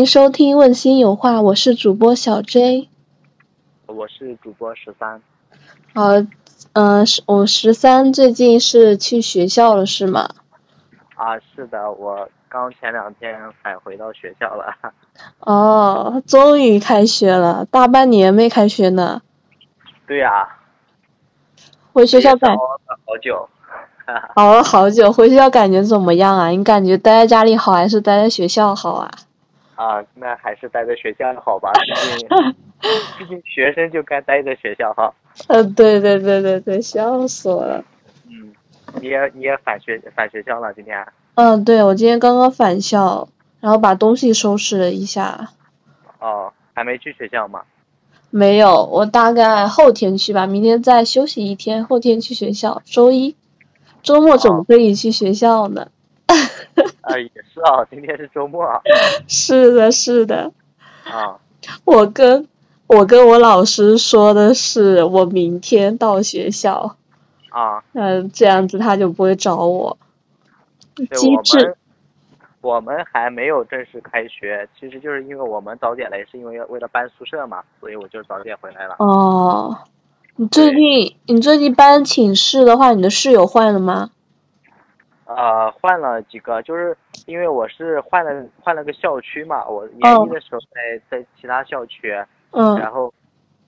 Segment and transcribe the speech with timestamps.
[0.00, 2.88] 迎收听《问心有话》，我是主播小 J。
[3.84, 5.20] 我是主播十三。
[5.94, 6.24] 好，
[6.72, 10.30] 嗯，十我十三最近是去学校了是吗？
[11.16, 14.74] 啊，是的，我刚前两天才回到学校了。
[15.40, 19.20] 哦，终于开学了，大半年没开学呢。
[20.06, 20.48] 对呀、
[21.92, 23.50] 回学校感熬了好久。
[24.32, 26.48] 熬 了好久，回学校感觉怎么样啊？
[26.48, 29.10] 你感觉待在家里好还是待在学校好啊？
[29.80, 32.28] 啊，那还是待在学校好吧，毕竟
[33.18, 35.10] 毕竟学生就该待在学校哈。
[35.48, 37.82] 嗯，对对对对对，笑死我了。
[38.28, 38.52] 嗯，
[39.00, 41.06] 你也你也返学返学校了今天？
[41.34, 45.48] 嗯，对，我今天刚刚返校，然后把东西收拾了一下。
[46.18, 47.62] 哦，还没去学校吗？
[48.28, 52.82] 没有，我大概后天去吧，明天再休息一天，后天去学校。
[52.84, 53.34] 周一，
[54.02, 55.88] 周末总可以去学校呢。
[57.02, 58.80] 啊，也是啊，今天是周末啊。
[59.28, 60.52] 是的，是的。
[61.04, 61.38] 啊，
[61.84, 62.46] 我跟
[62.86, 66.96] 我跟我老师说的是，我明天到学校，
[67.50, 69.98] 啊，嗯，这样子他就不会找我。
[70.96, 71.76] 机智
[72.60, 78.96] 我们我们还没有正式开学，其实就是因为我们早点来，是因为为了搬宿舍嘛，所以我就早点回来了。
[78.98, 79.78] 哦，
[80.36, 84.10] 你最近你最近搬寝室的话，你的室友换了吗？
[85.36, 92.12] 呃，换了几个，就是因为我是换了换了个校区嘛，我研哦一的时候在在其他校区，
[92.50, 93.12] 嗯然后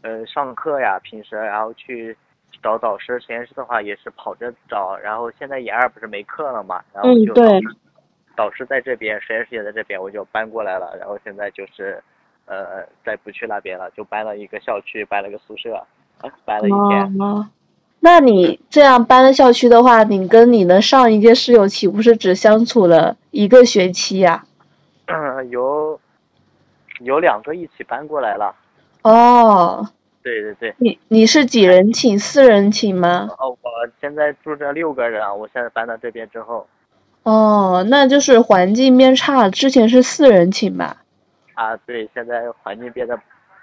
[0.03, 2.17] 呃上课呀，平时然后去
[2.63, 7.61] 找导师，实验室的话也是跑着找，然后现在研二不是没课了嘛，然后就嗯对
[8.35, 12.03] 导师在这边，实验室也在这边，我就搬过来了，然后现在就是
[12.47, 15.87] 呃再不去那边了，就搬了一个校区，搬了个宿舍，
[16.45, 17.21] 搬了一天。
[17.21, 17.47] 哦，
[18.05, 24.45] 那你这样搬了校区的话，你跟你的上一届室友岂不是只相处了一个学期呀、
[25.07, 26.01] 嗯有
[26.99, 28.57] 有两个一起搬过来了，
[29.03, 29.89] 哦，
[30.23, 30.75] 对对对。
[30.79, 32.19] 你你是几人寝？
[32.19, 33.29] 四人寝吗？
[33.39, 33.71] 哦，我
[34.01, 36.67] 现在住着六个人啊，我现在搬到这边之后，
[37.23, 39.51] 哦，那就是环境变差了。
[39.51, 40.97] 之前是四人寝吧？
[41.55, 43.17] 啊，对，现在环境变得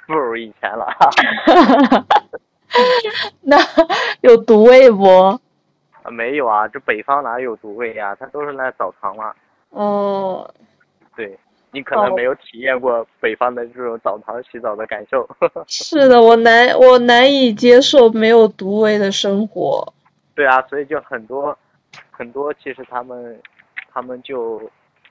[0.07, 0.87] 不如以前了。
[3.41, 3.57] 那
[4.21, 5.05] 有独卫不？
[6.01, 9.33] 啊没有啊，这北方哪有独卫呀、它都是那澡堂嘛。
[9.69, 10.49] 哦，
[11.15, 11.37] 对，
[11.71, 15.29] 你可能哦没有体验过北方的这种澡堂洗澡的感受。
[15.67, 19.93] 是的，我难我难以接受没有独卫的生活。
[20.33, 21.55] 对啊，所以就很多
[22.09, 23.39] 很多，其实他们
[23.91, 24.61] 他们就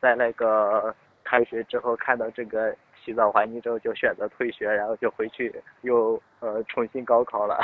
[0.01, 2.75] 在那个开学之后看到这个
[3.05, 7.59] 洗澡环境之后，就选择退学，然后就回去又呃重新高考了。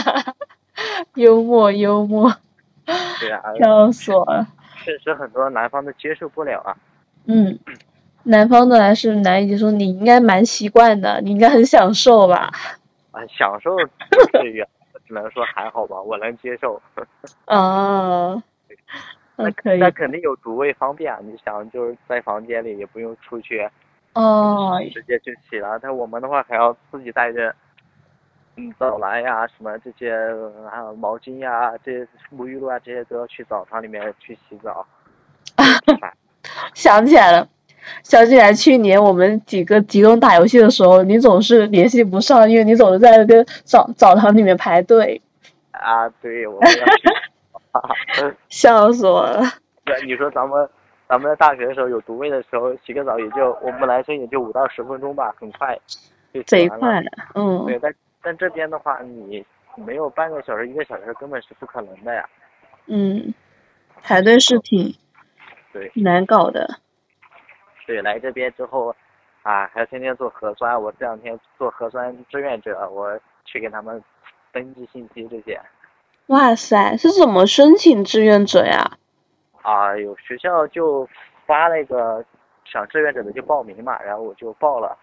[1.14, 2.32] 幽默幽默，
[3.20, 4.46] 对啊，笑死我了。
[4.84, 6.76] 确实很多南方的接受不了啊。
[7.26, 7.58] 嗯，
[8.24, 12.50] 南方的还是难以接受，你应该蛮习惯的，你应该很享受吧？
[13.12, 16.82] 啊，享受不至于啊，我 只能说还好吧，我能接受。
[17.46, 18.42] 啊，
[19.36, 23.66] 那可以那肯定有独卫方便啊，你想就是在房间里也不用出去，
[24.14, 25.78] 哦，直接就洗了。
[25.80, 27.54] 但我们的话还要自己带着，
[28.56, 34.86] 嗯，澡篮呀，什么这些，呃还有毛巾呀，这些沐浴露啊，这些都要去澡堂里面去洗澡。
[36.74, 37.48] 想起来了，
[38.02, 45.20] 想起来去年我们几个集中打游戏的时候，你总是联系不上，因为你总是在那个澡澡堂里面排队，
[45.72, 47.02] 啊，对，我们要去。
[48.48, 49.42] 笑死我了。
[49.84, 50.68] 对，你说咱们
[51.06, 55.78] 咱们在大学的时候有独卫的时候，洗个澡也就我们男生也就五到十分钟吧，很快
[56.32, 56.78] 就洗完了。
[56.78, 59.44] 贼快的，嗯，对，但但这边的话，你
[59.76, 62.28] 没有半个小时、一个小时根本是不可能的呀。
[62.86, 63.34] 嗯，
[64.02, 64.94] 排队是挺
[65.72, 66.80] 对难搞的。
[67.86, 68.96] 对，来这边之后，
[69.42, 70.80] 啊，还要天天做核酸。
[70.80, 74.02] 我这两天做核酸志愿者，我去给他们
[74.52, 75.60] 登记信息这些。
[76.28, 78.96] 哇塞，是怎么申请志愿者呀？
[79.64, 81.08] 啊，有学校就
[81.46, 82.22] 发那个
[82.66, 84.96] 想志愿者的就报名嘛，然后我就报了。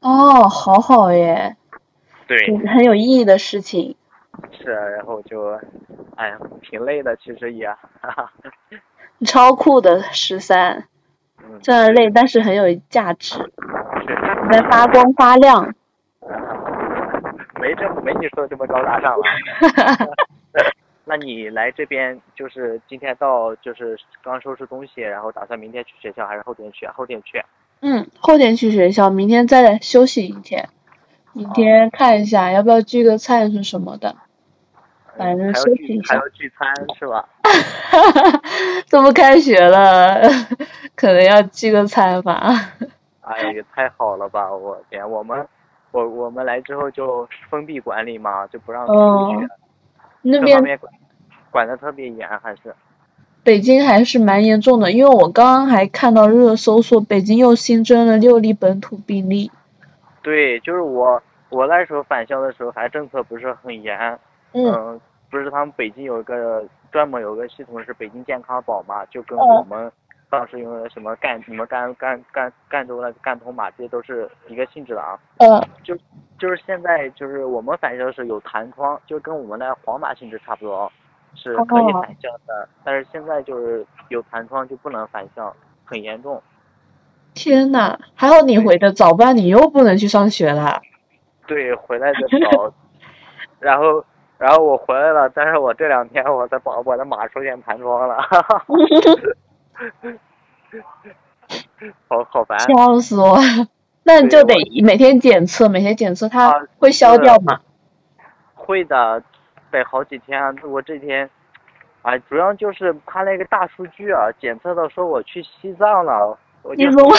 [0.00, 1.56] 哦，好好耶，
[2.26, 3.94] 对，嗯很有意义的事情。
[4.52, 5.58] 是，然后就，
[6.16, 7.68] 哎呀，挺累的，其实也，
[8.00, 8.32] 哈哈。
[9.24, 10.88] 超酷的十三，
[11.42, 13.42] 嗯，虽然累，但是很有价值，是。
[14.44, 15.74] 你在发光发亮。
[17.60, 19.22] 没这没你说的这么高大上了。
[21.08, 26.92] 那你来这边就是今天到，就是刚收拾东西，然后打算明天去学校还是后天去啊？
[26.96, 27.40] 后天去。
[27.80, 30.68] 嗯，后天去学校，明天再休息一天。
[31.32, 34.16] 明天看一下要不要聚个餐是什么的，
[35.16, 36.14] 反正休息一下。
[36.14, 37.28] 还要聚餐是吧？
[38.88, 40.20] 这不开学了，
[40.96, 42.50] 可能要聚个餐吧。
[43.20, 44.52] 哎呀，太好了吧！
[44.52, 45.46] 我天，我们
[45.92, 48.92] 我我们来之后就封闭管理嘛，就不让出
[49.30, 49.44] 去。
[49.44, 49.50] 嗯
[50.26, 50.92] 那边管
[51.50, 52.74] 管的特别严，还是。
[53.42, 59.52] 北京还是蛮严重的，因为我刚刚还看到热搜说北京又新增了六例本土病例。
[60.20, 63.96] 对，就是我我那时候返校的时候，还政策不是很严。
[64.52, 65.00] 嗯嗯，
[65.30, 69.92] 不是他们北京有一个专门有个系统是北京健康宝嘛，就跟哦我们
[70.28, 75.18] 当时用的什么赣你们赣赣赣赣州那个赣通马，这些都是一个性质的啊。
[75.38, 75.96] 嗯就
[76.38, 80.92] 就是现在就是我们返校是有弹窗，就跟我们的黄码性质差不多，
[81.34, 82.68] 是可以哦返校的。
[82.84, 86.42] 但是现在就是有弹窗就不能返校，很严重。
[87.32, 90.82] 天呐，还好你回的早，不然你又不能去上学了。
[91.46, 92.18] 对，回来的
[92.50, 92.74] 早，
[93.60, 94.04] 然后
[94.36, 98.18] 然后我回来了，但是我这两天我的宝我的马出现弹窗了，
[102.08, 102.58] 好好烦。
[102.60, 103.42] 笑死我了！
[104.04, 107.60] 那你就得每天检测，每天检测，它啊会消掉吗？
[108.54, 109.22] 会的，
[109.70, 110.54] 得好几天啊。
[110.64, 111.28] 我这天，
[112.02, 116.38] 哎，主要就是它那个大数据啊，检测到说我去西藏了，
[116.76, 117.14] 你怎么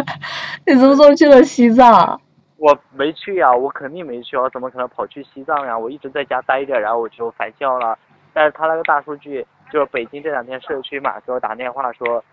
[0.66, 2.20] 你什么时候去了西藏？
[2.56, 5.78] 我没去呀、我肯定没去，我怎么可能跑去西藏呀？
[5.78, 7.98] 我一直在家待着，然后我就返校了。
[8.32, 12.24] 但是他那个大数据，就是北京这两天社区嘛，给我打电话说，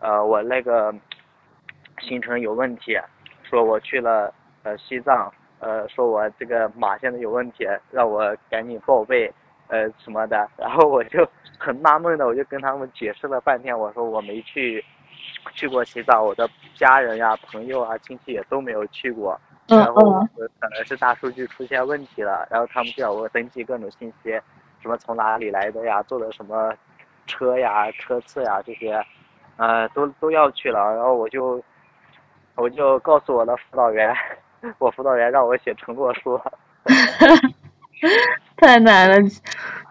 [0.00, 0.94] 呃，我那个
[1.98, 2.94] 行程有问题，
[3.42, 4.30] 说我去了
[4.64, 9.32] 呃西藏，呃，说我这个马现在有问题，让我赶紧报备，
[9.68, 10.46] 呃什么的。
[10.58, 11.26] 然后我就
[11.58, 14.84] 很纳闷的，我就跟他们解释了半天，我说我没去
[15.54, 19.40] 去过西藏，我的家人呀、朋友啊、亲戚也都没有去过。
[19.68, 20.02] 嗯然后
[20.58, 24.38] 可能是大数据出现问题了，然后他们就要我登记各种信息，
[24.82, 26.74] 什么从哪里来的呀，做的什么
[27.30, 29.00] 车呀、车次呀这些，
[29.56, 30.94] 呃，都都要去了。
[30.96, 31.62] 然后我就
[32.56, 34.12] 我就告诉我的辅导员，
[34.78, 36.38] 我辅导员让我写承诺书，
[38.56, 39.16] 太难了，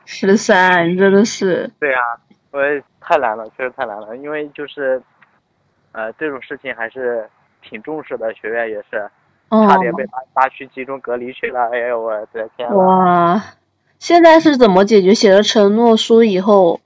[0.06, 1.72] 十三，你真的是。
[1.80, 2.02] 对啊，
[2.52, 2.60] 我
[3.00, 5.02] 太难了，确实太难了，因为就是
[5.94, 7.28] 呃这种事情还是
[7.62, 9.10] 挺重视的，学院也是
[9.50, 12.76] 哦差点被拉拉去集中隔离去了，哎呦我的天呐！
[12.76, 13.42] 哇，
[13.98, 15.14] 现在是怎么解决？
[15.14, 16.80] 写了承诺书以后，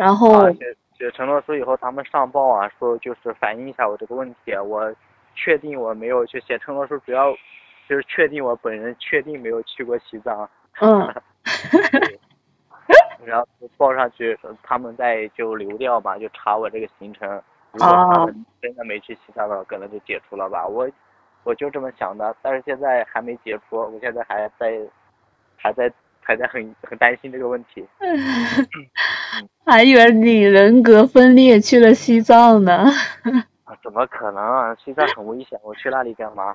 [0.00, 4.90] 然后啊，写写承诺书以后，他们上报啊，说就是反映一下我这个问题，我
[5.34, 7.30] 确定我没有去写承诺书，主要
[7.86, 10.48] 就是确定我本人确定没有去过西藏，
[10.80, 11.14] 嗯，
[13.26, 17.28] 然后报上去，他们再就流调嘛，就查我这个行程。
[17.72, 20.66] 如果他们真的没去西藏的，可能就解除了吧。
[20.66, 20.88] 我
[21.44, 24.80] 我就这么想的，但是现在还没解除，我现在还在
[25.58, 25.92] 还在
[26.30, 27.84] 还在很很担心这个问题。
[29.66, 32.84] 还以为你人格分裂去了西藏呢。
[33.64, 34.76] 啊，怎么可能啊？
[34.76, 36.54] 西藏很危险，我去那里干嘛？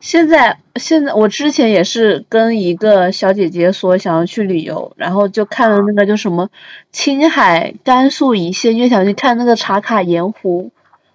[0.00, 6.50] 现在现在我之前也是跟一个小姐姐说想要去旅游，然后就看了那个就什么
[6.90, 10.72] 青海、甘肃一线，因为想去看那个茶卡盐湖，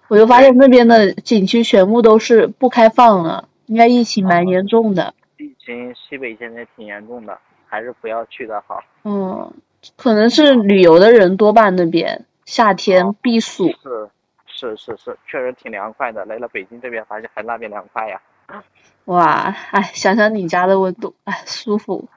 [0.08, 5.14] 我就发现那边的景区全部都是不开放了，应该疫情蛮严重的。
[5.38, 7.38] 疫情西北现在挺严重的，
[7.72, 8.84] 还是不要去的好。
[9.04, 9.50] 嗯，
[9.96, 13.66] 可能是旅游的人多吧那边，夏天避暑。
[13.82, 14.10] 是
[14.46, 16.22] 是是是，确实挺凉快的。
[16.26, 18.20] 来了北京这边，发现还那边凉快呀。
[19.06, 22.10] 哇，哎，想想你家的温度，哎，舒服。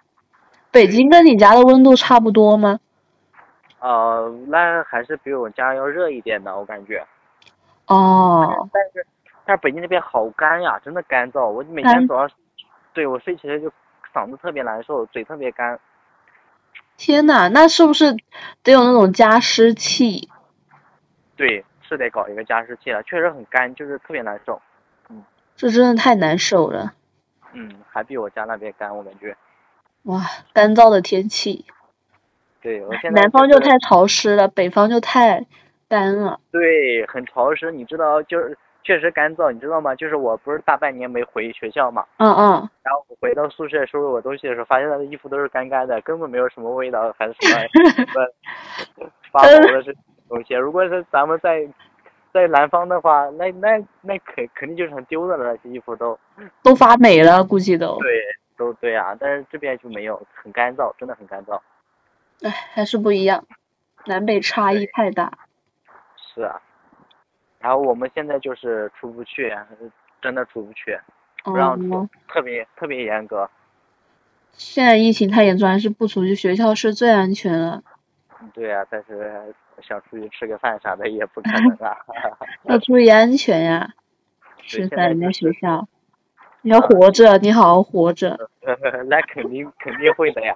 [0.72, 2.82] 北京跟你家的温度差不多吗？
[3.80, 7.02] 呃，那还是比我家要热一点的，我感觉。
[7.88, 9.08] 哦，但是
[9.46, 11.48] 但是北京那边好干呀，真的干燥。
[11.48, 12.38] 我每干天早上，
[12.94, 13.72] 对我睡起来就
[14.16, 15.78] 嗓子特别难受，嘴特别干。
[16.96, 18.16] 天呐，那是不是
[18.64, 20.30] 得有那种加湿器？
[21.36, 24.62] 对，是得搞一个加湿器了，确实很干，就是特别难受。
[25.10, 25.22] 嗯
[25.58, 26.94] 这真的太难受了。
[27.52, 29.36] 嗯，还比我家那边干，我感觉。
[30.04, 30.22] 哇，
[30.54, 31.66] 干燥的天气，
[32.62, 35.46] 对，我现在南方就太潮湿了，北方就太
[35.90, 36.40] 干了。
[36.52, 39.96] 对，很潮湿，你知道，就是确实干燥，你知道吗？
[39.96, 47.60] 就是我不是大半年没回学校嘛，嗯嗯，然后我回到宿舍收拾我东西的时候，发现他的衣服都是干干的，根本没有什么味道，还是什么
[47.92, 49.92] 什么发霉的这
[50.30, 50.54] 东西。
[50.54, 51.68] 如果是咱们在
[52.32, 56.18] 在南方的话，那那那肯肯定就是很丢的了，那些衣服都
[56.62, 57.98] 都发霉了，估计都。
[58.00, 58.22] 对
[58.56, 61.60] 都对啊，但是这边就没有，很干燥，真的很干燥。
[62.42, 63.46] 哎，还是不一样，
[64.06, 65.32] 南北差异太大。
[66.16, 66.62] 是啊，
[67.66, 69.52] 然后我们现在就是出不去，
[70.22, 70.96] 真的出不去，
[71.44, 73.50] 不让出，嗯，特别特别严格。
[74.52, 77.82] 现在疫情太严重，还是不出去，学校是最安全的。
[78.54, 81.98] 对啊，但是想出去吃个饭啥的也不可能啊。
[82.70, 83.90] 要注意安全呀。
[84.62, 85.88] 是在人家学校，
[86.62, 88.38] 你要活着，你好好活着。
[89.08, 90.56] 那肯定肯定会的呀。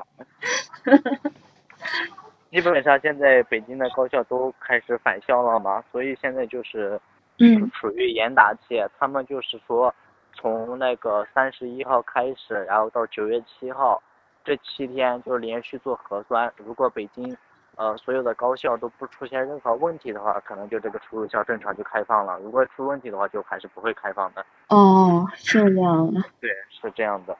[2.51, 6.99] 基本上现在北京的高校都开始返校了嘛，所以现在就是
[7.37, 8.83] 嗯处于严打期。
[8.97, 9.93] 他们就是说，
[10.33, 14.01] 从那个三十一号开始，然后到九月七号，
[14.43, 16.51] 这七天就连续做核酸。
[16.57, 17.37] 如果北京
[17.75, 22.39] 呃所有的高校都不出现任何问题的话，可能就这个出入校正常就开放了。
[22.39, 24.43] 如果出问题的话，就还是不会开放的。
[24.69, 27.37] 哦，这样，对，是这样的。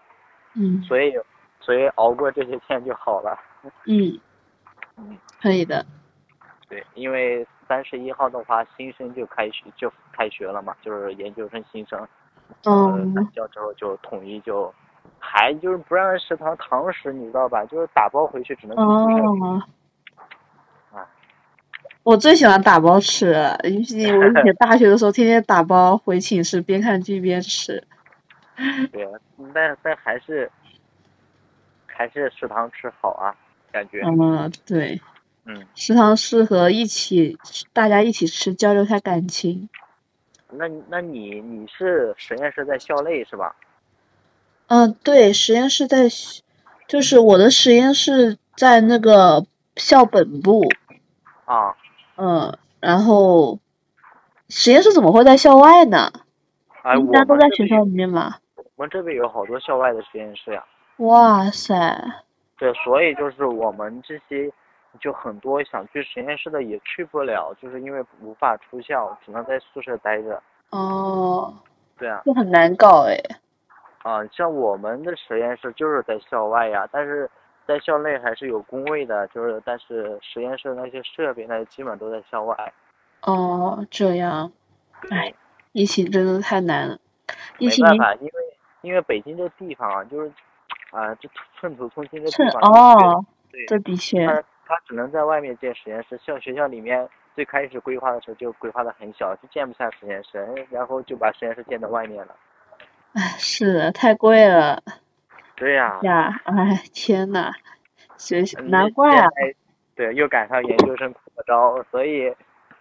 [0.54, 1.14] 嗯所以
[1.60, 3.36] 所以熬过这些天就好了。
[3.64, 4.20] 嗯，嗯。
[5.42, 5.86] 可以的。
[6.68, 12.00] 对，因为三十一号的话，新生就开学就开学了嘛，就是研究生新生，
[12.64, 14.72] 呃，嗯返校之后就统一就，
[15.18, 17.66] 还就是不让食堂堂食，你知道吧？
[17.66, 18.78] 就是打包回去只能。
[18.78, 19.64] 哦，
[20.94, 21.08] 啊，
[22.04, 27.84] 我最喜欢打包吃了，毕竟 我以前大学的时候天天打包回寝室，边看剧边吃。
[28.92, 29.08] 对，
[29.54, 30.52] 但但还是
[31.88, 33.36] 还是食堂吃好啊，
[33.72, 34.02] 感觉。
[34.04, 35.02] 嗯，对，
[35.46, 37.38] 嗯，食堂适合一起
[37.74, 39.70] 大家一起吃，交流一下感情。
[40.52, 43.56] 那那你你是实验室在校内是吧？
[44.68, 46.10] 嗯，对，实验室在，
[46.88, 49.46] 就是我的实验室在那个
[49.76, 50.68] 校本部，
[51.46, 51.76] 啊，
[52.18, 53.60] 嗯，然后
[54.48, 56.12] 实验室怎么会在校外呢？
[56.82, 58.40] 哎，我们这边在学校里面吧？
[58.76, 60.64] 我们这边有好多校外的实验室呀。
[60.98, 62.24] 哇塞，
[62.60, 64.52] 对，所以就是我们这些
[65.00, 70.44] 就很多想去实验室的也去不了，就是因为无法出校，只能在宿舍待着。
[70.72, 71.54] 哦，
[71.98, 73.16] 对啊，这很难搞哎。
[74.04, 77.30] 啊，像我们的实验室就是在校外呀，但是
[77.66, 82.74] 在校内还是有工位的，就是但是实验室那些设备那些基本都在校外。
[83.22, 84.52] 哦，这样，
[85.10, 85.34] 哎，
[85.72, 86.98] 疫情真的太难了。
[87.58, 88.34] 疫情没办法，因为
[88.82, 90.32] 因为北京这地方啊，就是
[90.92, 91.30] 啊，这
[91.60, 102.36] 寸土寸金的地方，哦，对，这的确，他他只能在外面建实验室，像学校里面最开始规划的时候就规划的很小，就建不下实验室，然后就把实验室建到外面了。
[103.14, 104.82] 哎，是的，太贵了
[105.56, 107.52] 对呀、呀，哎，天呐，
[108.18, 109.28] 学习嗯难怪啊，
[109.96, 112.34] 对，又赶上研究生扩招，所以，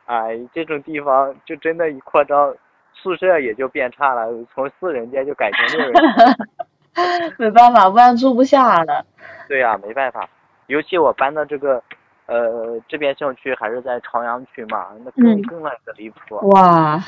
[0.06, 2.54] 哎，这种地方就真的一扩招，
[2.94, 6.02] 宿舍也就变差了，从四人间就改成六人间。
[7.38, 9.04] 没办法，不然住不下了。
[9.48, 10.28] 对呀、没办法，
[10.66, 11.82] 尤其我搬到这个，
[12.26, 17.02] 呃，这边校区还是在朝阳区嘛，那更、嗯更那个离谱哇，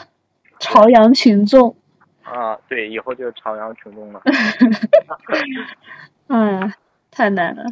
[0.58, 1.74] 朝阳群众，
[2.24, 2.58] 啊！
[2.68, 4.22] 对，以后就是朝阳群众了。
[6.28, 6.72] 嗯，
[7.10, 7.64] 太难了。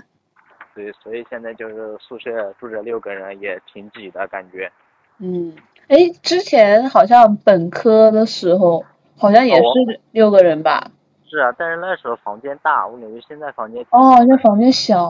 [0.75, 4.71] 对，所以现在就是宿舍住着六个人，也挺挤的感觉。
[5.19, 5.57] 嗯，
[5.89, 8.85] 哎，之前好像本科的时候，
[9.19, 10.91] 好像也哦是六个人吧？
[11.29, 15.03] 是啊，但是那时候房间大，我感觉现在房间哦，那房间小，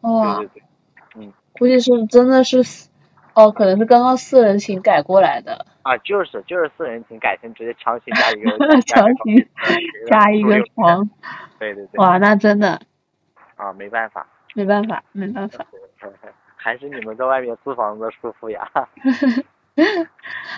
[0.00, 0.62] 哦对，对对，
[1.16, 2.62] 嗯估计是真的是，
[3.34, 9.48] 哦，可能是刚刚四人寝改过来的，啊，就是就是四人寝改成直接强行加一个强 行
[10.06, 10.86] 加一个 床。
[10.88, 11.10] 床，
[11.58, 12.80] 对对对，哇，那真的
[13.56, 15.64] 啊，没办法，没办法，没办法。
[16.56, 18.70] 还是你们在外面租房子舒服呀。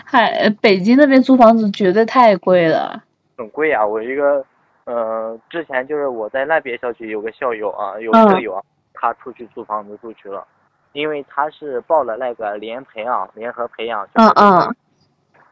[0.04, 3.04] 嗨，北京那边租房子绝对太贵了。
[3.38, 3.84] 很贵啊！
[3.86, 4.44] 我一个，
[4.84, 8.30] 呃，之前就是我在那边校区有个校友啊，有嗯。
[8.30, 8.62] 舍友啊，
[8.92, 10.46] 他出去租房子住去了，
[10.92, 14.76] 因为他是报了那个联培啊、联合培养，嗯嗯，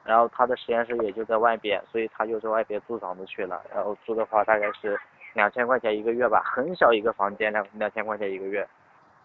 [0.04, 4.98] 然后他的实验室也就在外边，所以他就在外边租房子去了，然后租的话大概是
[5.34, 8.66] 两千块钱一个月吧，很小一个房间，两两千块钱一个月，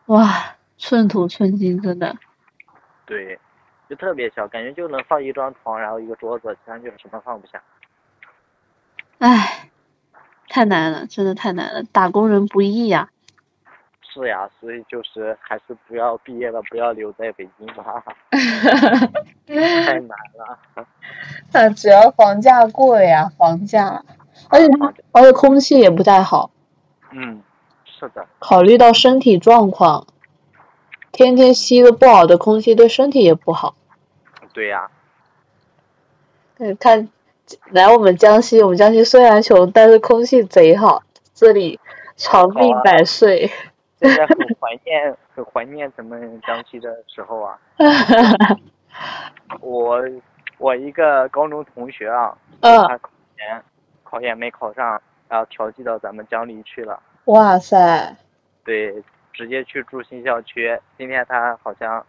[0.07, 0.25] 哇，
[0.77, 2.15] 寸土寸金，真的。
[3.05, 3.37] 对，
[3.89, 7.61] 就特别小，感觉就能放一张床，然后一个桌子，其他就什么放不下。
[9.19, 9.66] 唉，
[10.57, 13.11] 太难了，真的太难了，打工人不易呀、
[14.01, 18.03] 是呀，所以就是还是不要毕业了，不要留在北京吧，
[19.45, 20.57] 太难了。
[21.53, 24.03] 那主要房价贵呀、房价，
[24.49, 26.49] 而且它而且空气也不太好，
[27.11, 27.43] 嗯，
[27.85, 30.07] 是的，考虑到身体状况，
[31.11, 33.75] 天天吸的不好的空气对身体也不好。
[34.53, 34.89] 对呀、
[36.57, 37.09] 对，看
[37.71, 41.79] 来我们江西，我们江西虽然穷，但是空气贼好，这里
[42.15, 43.51] 长命百岁。
[43.99, 47.57] 现在很怀念，很怀念咱们江西的时候啊。
[49.61, 49.99] 我
[50.57, 53.63] 我一个高中同学啊，嗯他考研
[54.03, 58.15] 考研没考上，然后调剂到咱们江里去了，哇塞，
[58.63, 60.79] 对，直接去住新校区。
[60.97, 62.05] 今天他好像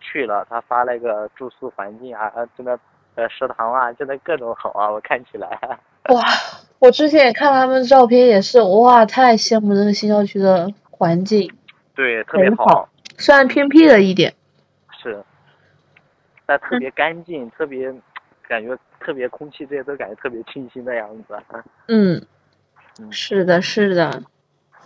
[0.00, 2.78] 去了，他发了一个住宿环境啊，真的
[3.16, 5.48] 呃食堂啊，真的各种好啊，我看起来。
[6.08, 6.22] 哇，
[6.80, 11.54] 我之前也看他们照片，也是哇，太羡慕这个新校区的环境。
[11.94, 14.34] 对，特别好，虽然偏僻了一点。
[15.02, 15.22] 是。
[16.46, 17.90] 但特别干净，特别
[18.46, 21.38] 感觉特别空气这些都感觉特别清新的样子。
[21.88, 22.26] 嗯。
[23.00, 23.10] 嗯。
[23.10, 24.22] 是的，是的。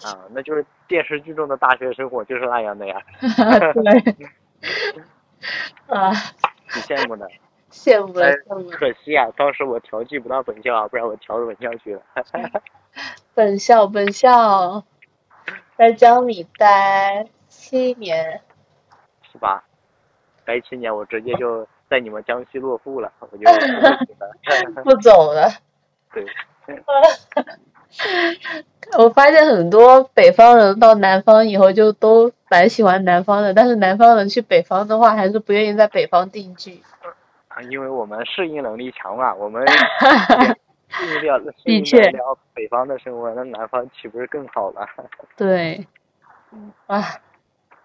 [0.04, 3.02] 啊，那就是电视剧中的大学生活就是那样的呀。
[3.74, 4.16] 对。
[5.88, 6.12] 啊。
[6.70, 7.26] 挺羡慕的。
[7.78, 8.68] 羡慕了，羡慕。
[8.70, 12.02] 可惜啊，当时我调剂不到本校啊，不然我调本校去了。
[13.34, 14.84] 本校，本校，
[15.76, 18.40] 在江里待七年。
[19.30, 19.64] 是吧？
[20.44, 23.44] 待七年，我直接就在你们江西落户了，我就
[24.82, 25.48] 不走了。
[26.12, 26.26] 对。
[28.98, 36.82] 我发现很多北方人到南方以后就都蛮喜欢南方的，但是南方人去北方的话，还是不愿意在北方定居。
[37.58, 39.66] 啊，因为我们适应能力强嘛，我们
[40.88, 41.82] 适应了适应
[42.16, 44.86] 了北方的生活，那南方岂不是更好了？
[45.36, 45.86] 对。
[46.86, 47.02] 啊，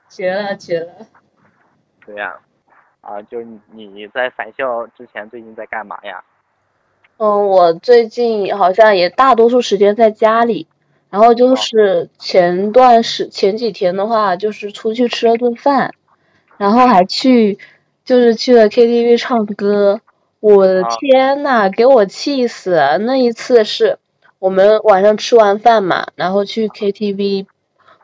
[0.08, 0.94] 绝了绝了。
[2.06, 2.36] 对呀，
[3.02, 6.24] 啊，就是你在返校之前最近在干嘛呀？
[7.18, 10.68] 嗯，我最近好像也大多数时间在家里，
[11.10, 15.94] 然后就是前段时前几天的话，就是出去吃了顿饭，
[16.58, 17.58] 然后还去
[18.06, 20.02] 就是去了 KTV 唱歌，
[20.40, 22.78] 我的天呐，给我气死！
[23.02, 23.98] 那一次是
[24.40, 27.46] 我们晚上吃完饭嘛，然后去 KTV，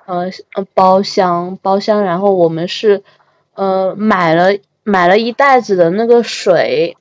[0.05, 0.29] 呃
[0.73, 3.03] 包厢包厢，然后我们是
[3.55, 6.95] 呃买了买了一袋子的那个水。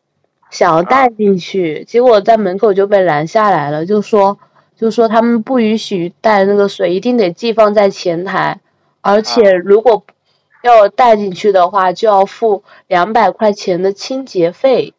[0.51, 4.39] 想要带进去，结果在门口就被拦下来了，就说
[4.79, 8.61] 就说他们不允许带那个水，一定得寄放在前台，
[9.03, 10.05] 而且如果
[10.63, 14.95] 要带进去的话，就要付两百块钱的清洁费。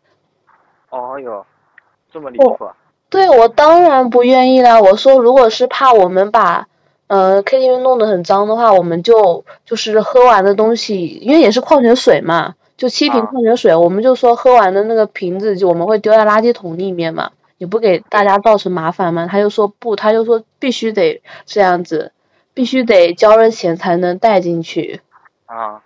[0.90, 1.46] 哦哟，
[2.12, 2.64] 这么离谱！
[2.64, 2.76] 啊
[3.10, 4.80] 对我当然不愿意啦。
[4.80, 6.68] 我说，如果是怕我们把
[7.08, 12.54] 呃 KTV 弄得很脏的话，我们就就是喝完的东西，因为也是矿泉水嘛。
[12.78, 19.26] 就七瓶矿泉水，我们就说喝完的那个瓶子，就我们会丢在垃圾桶里面嘛，也不给大家造成麻烦嘛。
[19.26, 22.12] 他就说不，他就说必须得这样子，
[22.54, 25.02] 必须得交了钱才能带进去。
[25.50, 25.82] 啊！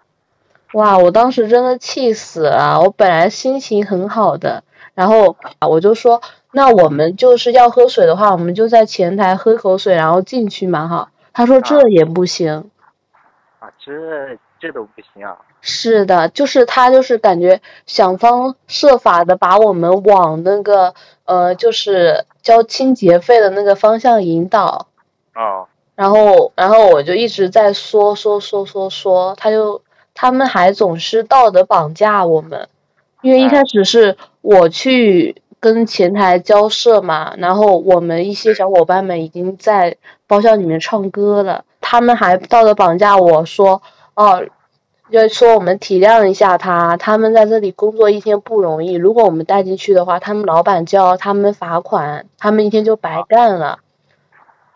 [0.73, 6.21] 哇，我当时真的气死了，我本来心情很好的，然后我就说，
[6.51, 11.11] 那我们就是要喝水的话，我们就在前台喝口水，然后进去嘛哈。
[11.31, 12.71] 他说这也不行。
[13.59, 15.37] 啊，这这都不行啊！
[15.61, 20.93] 是的，就是他，就是感觉想方设法的把我们往那个
[21.25, 24.87] 呃，就是交清洁费的那个方向引导。
[25.35, 25.67] 哦。
[25.95, 29.81] 然后，然后我就一直在说说说说说，他就
[30.13, 32.67] 他们还总是道德绑架我们，
[33.21, 43.81] 因为一开始是我去跟前台交涉嘛，然后我们一些小伙伴们已经在包厢里面唱歌了，他们还道德绑架我说
[44.15, 44.43] 哦。
[45.11, 48.93] 就说我们体谅一下他，他们在这里工作一天不容易。
[48.93, 53.79] 如果我们带进去的话，他们老板就要他们罚款，他们一天就白干了。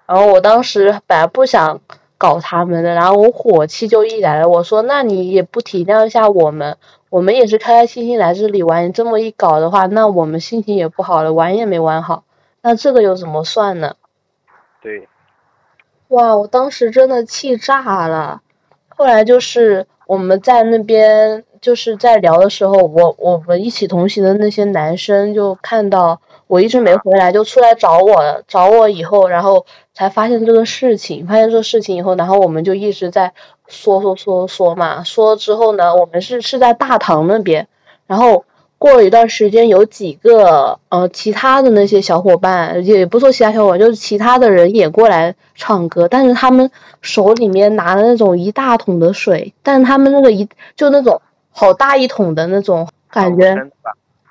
[0.07, 1.81] 然后我当时本来不想
[2.17, 6.77] 搞他们的，然后我火气就一来了，我说：“那你也不体谅一下我们，
[7.09, 12.23] 我们也是开开心心来这里玩，你这么一搞的话，那我们心情也不好了，玩也没玩好，
[12.61, 13.95] 那这个又怎么算呢？”
[14.81, 15.07] 对。
[16.07, 18.41] 哇，我当时真的气炸了。
[18.87, 19.85] 后来就是。
[20.07, 33.33] 我们在那边就是在聊的时候，我我们一起同行的那些男生就看到我一直没回来，就出来找我，找我以后，然后才发现这个事情，发现这个事情以后，然后我们就一直在
[33.67, 37.67] 说说说说嘛，说之后呢，我们是是在大堂那边，
[38.07, 38.45] 然后。
[38.79, 46.69] 过了一段时间，有几个呃其他的那些小伙伴，也不说其他小伙伴，就是其他的人也过来唱歌，但是他们
[47.01, 53.55] 手里面拿的那种一大桶的水，但是他们那个一就那种好大一桶的那种感觉，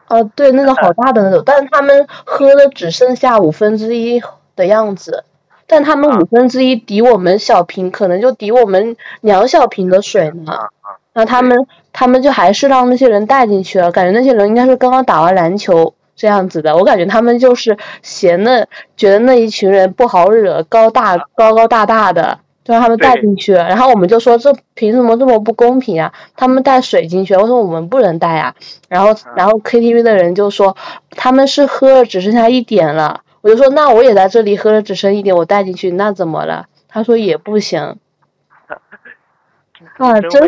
[0.09, 4.23] 呃对，那个好大的那种，但是他们喝了只剩下五分之一
[4.55, 5.25] 的样子，
[5.67, 10.53] 但他们五分之一抵我们小瓶，可能就抵我们两小瓶的水呢。
[11.13, 16.77] 那他们，他们就还是让那些人带进去了，感觉那些人应该是刚刚打完篮球这样子的。
[16.77, 23.53] 我感觉他们就是闲的，觉得那一群人不好惹，高大高高大大的，就让他们带进去。
[23.53, 26.13] 然后我们就说，这凭什么这么不公平啊？
[26.35, 28.57] 他们带水进去，我说我们不能带啊。
[28.89, 30.77] 然后，然后 KTV 的人就说，
[31.11, 33.23] 他们是喝了只剩下一点了。
[33.41, 36.67] 我就说，那我也在这里喝了只剩一点，我带进去，那怎么了？
[36.89, 37.97] 他说也不行。
[39.99, 40.43] 啊，真。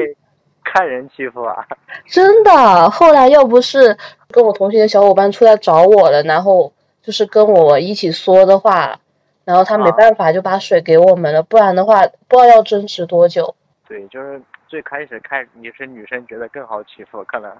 [0.70, 1.66] 看人欺负啊！
[2.06, 3.96] 真的，后来要不是
[4.30, 9.00] 跟我同学的小伙伴出来找我了，然后就是跟我一起说的话，
[9.48, 13.54] 然后他没办法就把水给我们了，不然的话不知道要争执多久。
[13.88, 17.50] 对，就是最开始看你是女生，觉得更好欺负，可能。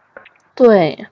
[0.55, 1.07] 对，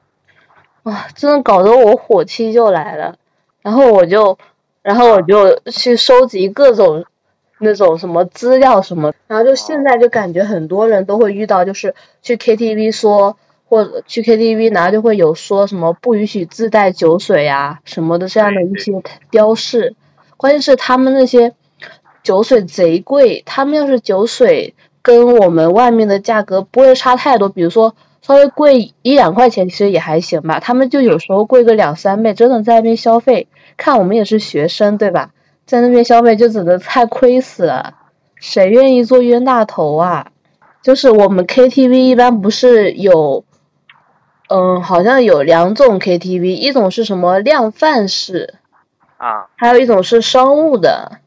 [0.83, 3.17] 哇，真的搞得我火气就来了，
[3.63, 4.37] 然后我就，
[4.83, 7.07] 然后我就去收集各种。
[7.59, 18.93] 那种什么资料什么，然后就现在就感觉很多人都会遇到，就是去 KTV 说，或者去 KTV 然后就会有说什么不允许自带酒水呀什么的这样的一些
[19.31, 19.97] 标示。
[20.37, 21.55] 关键是他们那些
[22.23, 35.31] 酒水贼贵，他们要是酒水跟我们外面的价格不会差太多，比如说稍微贵一两块钱其实也还行吧，他们就有时候贵个两三倍，真的在那边消费，看我们也是学生对吧？
[35.65, 37.95] 在那边消费就只能太亏死了，
[38.35, 40.33] 谁愿意做冤大头啊？
[40.83, 43.45] 就是我们 KTV 一般不是有，
[44.49, 48.56] 嗯，好像有两种 KTV，一种是什么量贩式，
[49.17, 51.21] 啊，还有一种是商务的。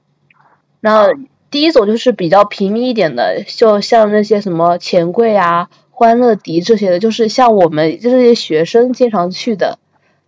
[0.82, 1.10] 然后
[1.52, 9.80] 第一种就是比较平民一点的，就像那些什么钱柜啊、欢乐迪这些的，就是像我们这些学生经常去的，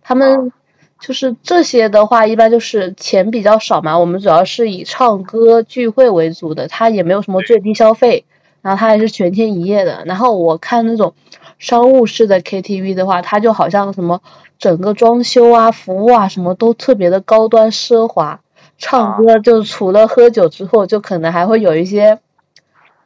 [0.02, 0.52] 他们。
[1.00, 3.98] 就是这些的话，一般就是钱比较少嘛。
[3.98, 8.24] 我们主要是以唱歌聚会为主的，它也没有什么最低消费，
[8.60, 10.04] 然后它还是全天一夜的。
[10.06, 11.14] 然后我看那种
[11.58, 14.22] 商务式的 KTV 的话，它就好像什么
[14.62, 18.38] 整个装修啊、服务啊什么都特别的高端奢华。
[18.78, 22.20] 唱歌就除了喝酒之后，就可能还会有一些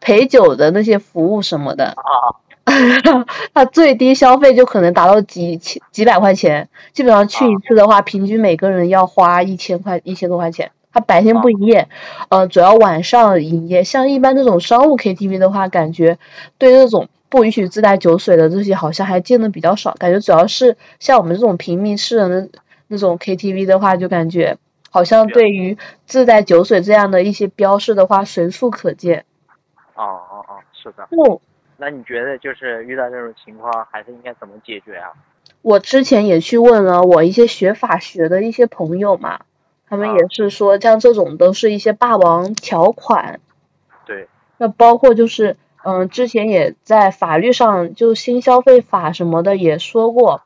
[0.03, 1.87] 陪酒的那些服务什么的。
[1.87, 2.45] 啊。
[3.55, 10.73] 他最低消费就可能达到几千几百块钱，基本上去一次的话，平均每个人要花一千块一千多块钱。
[10.93, 11.89] 他白天不营业，
[12.29, 13.83] 呃，主要晚上营业。
[13.85, 16.19] 像一般这种商务 KTV 的话，感觉
[16.59, 19.95] 对这种不允许自带酒水的这些好像还见的比较少。
[19.95, 22.49] 感觉主要是像我们这种平民式的那
[22.89, 24.59] 那种 KTV 的话，就感觉
[24.91, 29.25] 好像对于自带酒水这样的一些标识的话，随处可见。
[29.95, 31.05] 哦哦哦，是的。
[31.11, 31.41] 哦。
[31.79, 35.11] 那你觉得就是遇到这种情况，还是应该怎么解决啊？
[35.61, 39.41] 我之前也去问了我一些学法学的一些朋友嘛，
[39.87, 43.41] 他们也是说，像这种都是一些霸王条款。
[44.07, 44.29] 对。
[44.57, 50.43] 那包括就是，嗯，之前也在法律上，就新消费法什么的也说过，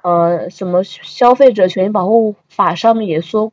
[0.00, 3.52] 呃，什么消费者权益保护法上面也说，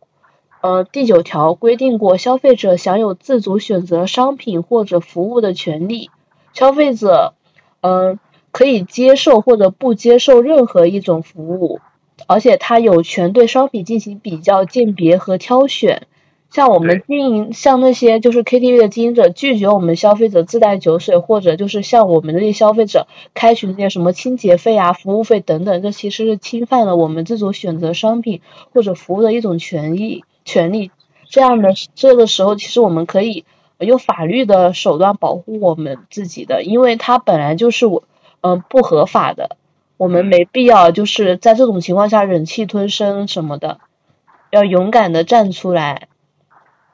[0.62, 6.10] 呃，第九条规定过，消费者享有自主选择商品或者服务的权利。
[6.54, 7.34] 消费者，
[7.82, 8.20] 嗯，
[8.54, 11.82] 可以接受或者不接受任何一种服务，
[12.28, 16.08] 而且他有权对商品进行比较、鉴别和挑选。
[16.50, 28.42] 像我们经营，像那些就是 KTV 的经营者拒绝我们消费者自带酒水，或者就是像我们这些消费者开取那些什么清洁费啊、服务费等等，这其实是侵犯了我们自主选择商品
[28.74, 30.92] 或者服务的一种权益权利。
[31.30, 33.46] 这样的这个时候，其实我们可以。
[33.80, 38.02] 用法律的手段保护我们自己的，因为它本来就是我，
[38.42, 39.56] 嗯，不合法的，
[39.98, 43.78] 我们没必要就是在这种情况下忍气吞声什么的，
[44.50, 46.08] 要勇敢的站出来，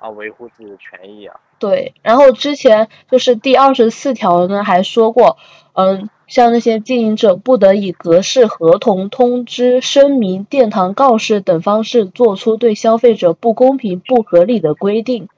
[0.03, 1.39] 啊，维护自己的权益啊。
[1.59, 5.37] 对，然后之前就是第二十四条呢，还说过，
[5.73, 15.29] 嗯，像那些经营者不得以格式、合同、通知、声明、殿堂告示等方式作出对消费者不公平、不合理的规定。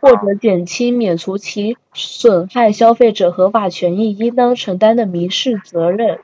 [0.00, 6.18] 或者减轻、免除其损害消费者合法权益应当承担的民事责任，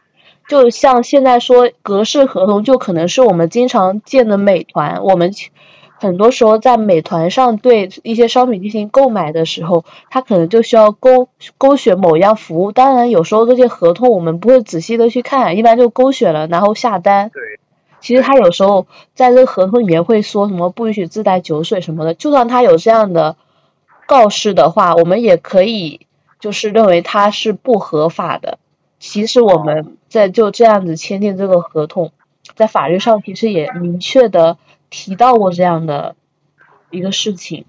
[0.47, 5.03] 就像现在说格式合同，就可能是我们经常见的美团。
[5.03, 5.33] 我们
[6.01, 12.73] 很多时候在美团上对一些商品进行购买的时候，它可能就需要勾勾选某一样服务。
[12.73, 17.31] 当然，有时候这些合同我们不会仔细的去看，一般就勾选了然后下单。
[17.31, 17.43] 对。
[18.01, 23.37] 其实他有时候在这个合同里面会说什么不允许自带酒水什么的，就算他有这样的。
[24.07, 26.01] 告示的话，我们也可以
[26.41, 28.59] 就是认为它是不合法的。
[28.99, 32.11] 其实我们在就这样子签订这个合同，
[32.57, 34.59] 在法律上其实也明确的
[34.91, 36.17] 提到过这样的
[36.91, 37.65] 一个事情。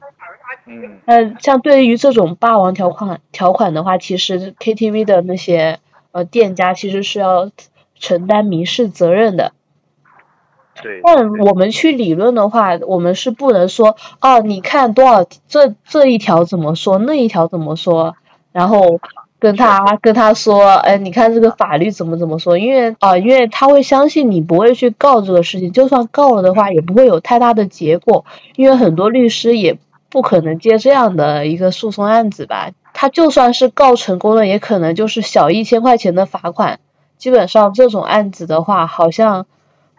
[0.65, 0.99] 嗯。
[1.05, 5.79] 那像对于这种霸王条款条款的话，其实 KTV 的那些
[6.11, 7.51] 呃店家其实是要
[7.95, 9.53] 承担民事责任的。
[10.81, 18.15] 对但我们去理论的话，我们是不能说哦，你看多少这这一条怎么说，那一条怎么说，
[18.51, 18.99] 然后
[19.41, 28.23] 跟他跟他说，哎，你看这个法律怎么怎么说，因为啊，因为他会相信你不会去告这个事情，就算告了的话，也不会有太大的结果，
[28.55, 29.79] 因为很多律师也
[30.11, 32.69] 不可能接这样的一个诉讼案子吧。
[32.93, 36.79] 他就算是告成功了，也可能就是小一千块钱的罚款。
[37.17, 39.47] 基本上这种案子的话，好像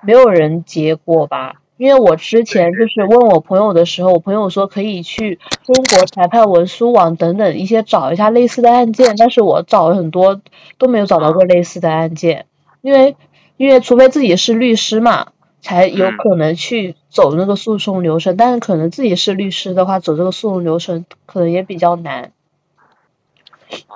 [0.03, 1.62] 没有人结过吧？
[1.83, 10.41] 因为我之前就是问我朋友的时候，我朋友说可以去中国裁判文书网等等一些找一下类似的案件，但是我找了很多
[10.79, 12.47] 都没有找到过类似的案件，
[12.83, 13.17] 因为
[13.57, 22.31] 因为除非自己是律师嘛，才有可能去走那个诉讼流程，但是可能自己是律师的话，走这个诉讼流程可能也比较难。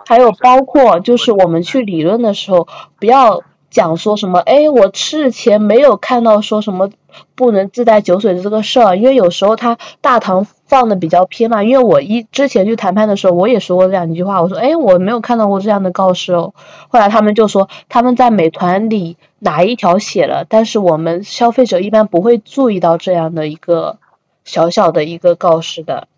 [0.07, 2.66] 还有包括就是我们去理论的时候，
[2.99, 6.90] 不要讲说什么，哎，我事前没有看到说什么
[7.35, 11.62] 不能自带酒水的这个事儿，因为有时候他大堂放的比较偏嘛。
[11.62, 16.55] 因为我一之前去谈判的时候，我也说过这样一句话，我说，哎，我没有看到过这样的告示哦。
[16.88, 23.98] 后来他们就说他们在美团里哪一条写了，但是我们消费者一般不会注意到这样的一个
[24.44, 26.09] 小小的一个告示的。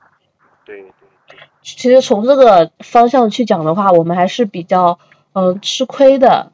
[0.64, 0.84] 对
[1.62, 4.98] 其实从这个方向去讲的话，我们还是比较
[5.34, 6.52] 嗯吃亏的。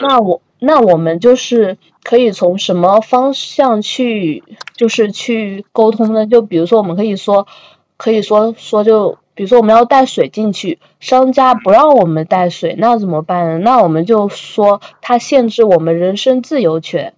[0.00, 4.44] 那我那我们就是可以从什么方向去
[4.76, 6.24] 就是去沟通呢？
[6.24, 7.48] 就比如说我们可以说
[7.96, 13.58] 可以说说就比如说我们要带水进去，商家不让我们带水，那怎么办呢？
[13.58, 17.14] 那我们就说他限制我们人身自由权，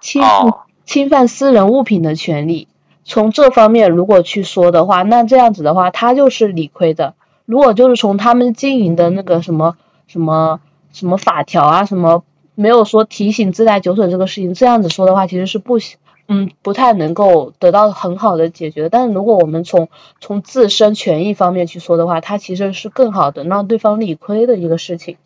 [0.00, 0.24] 侵
[0.84, 2.66] 侵犯私人物品的权利。
[3.04, 7.14] 从这方面如果去说的话，那这样子的话，他就是理亏的。
[7.44, 9.76] 如果就是从他们经营的那个什么
[10.08, 10.58] 什么
[10.90, 12.24] 什么法条啊，什么
[12.56, 18.88] 没有说提醒自带酒水这个事情，这样子说的话，其实是不行嗯不太能够得到很好的解决。
[18.88, 19.88] 但是如果我们从
[20.20, 25.18] 从自身权益方面去说的话，它其实是更好的让对方理亏的一个事情。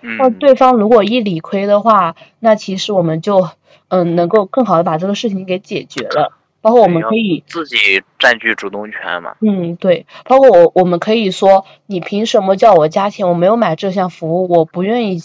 [0.00, 3.48] 那对方如果一理亏的话，那其实我们就
[3.88, 6.32] 嗯能够更好的把这个事情给解决了。
[6.60, 7.76] 包括我们可以自己
[8.18, 9.36] 占据主动权嘛？
[9.40, 10.04] 嗯，对。
[10.24, 13.28] 包括我，我们可以说，你凭什么叫我加钱？
[13.28, 15.20] 我没有买这项服务，我不愿意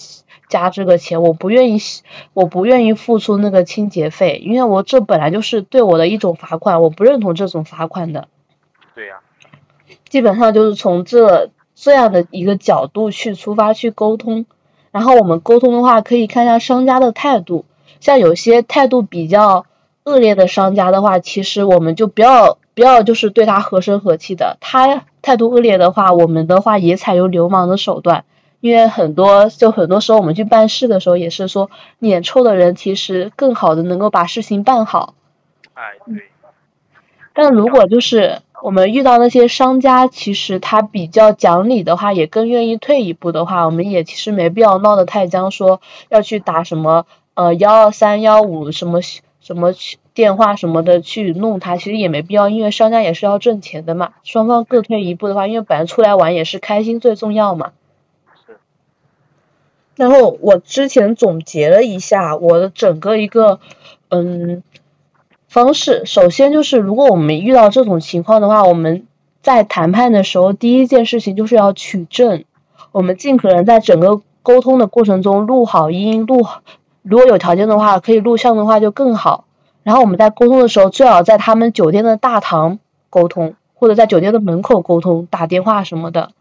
[0.51, 1.79] 加这个钱，我不愿意，
[2.33, 8.27] 我不愿意付出那个清洁费，因为我这本来就是对我的一种罚款，我不认同这种罚款的。
[8.93, 9.21] 对呀。
[10.07, 14.45] 基本上就是从这这样的一个角度去出发去沟通，
[14.91, 17.65] 然后我们沟通的话，可以看一下商家的态度，
[17.99, 19.65] 像有些态度比较。
[20.03, 24.57] 恶劣的商家的话，其实我们就不要不要就是对他和声和气的。
[24.59, 28.25] 他态度恶劣的话，我们的话也采用流氓的手段。
[28.61, 31.69] 因为很多就很多时候我们去办事的时候，也是说
[31.99, 35.15] 脸臭的人其实更好的能够把事情办好。
[35.73, 36.29] 哎，对。
[37.33, 49.01] 但如果就是我们遇到那些商家，其实他比较讲理的话，也更愿意退一步的话，我们也其实没必要闹得太僵，说要去打什么呃幺二三幺五什么。
[49.43, 49.73] 什么
[50.13, 54.11] 电话什么的去弄他，其实也没必要，因为商家也是要挣钱的嘛。
[54.23, 57.71] 双方各退一步的话，因为本来出来玩也是开心最重要嘛。
[60.01, 63.59] 然后我之前总结了一下我的整个一个
[64.09, 64.63] 嗯
[65.47, 69.05] 方式，首先就是如果我们遇到这种情况的话，我们
[69.43, 72.45] 在谈判的时候，第一件事情就是要取证，
[72.91, 76.47] 我们尽可能在整个沟通的过程中录好音，录。
[77.03, 79.45] 如果有条件的话，可以录像的话就更好。
[79.83, 82.79] 然后我们在沟通的时候，最好在他们酒店的大堂
[83.11, 86.31] 沟通，或者在酒店的门口沟通，打电话什么的。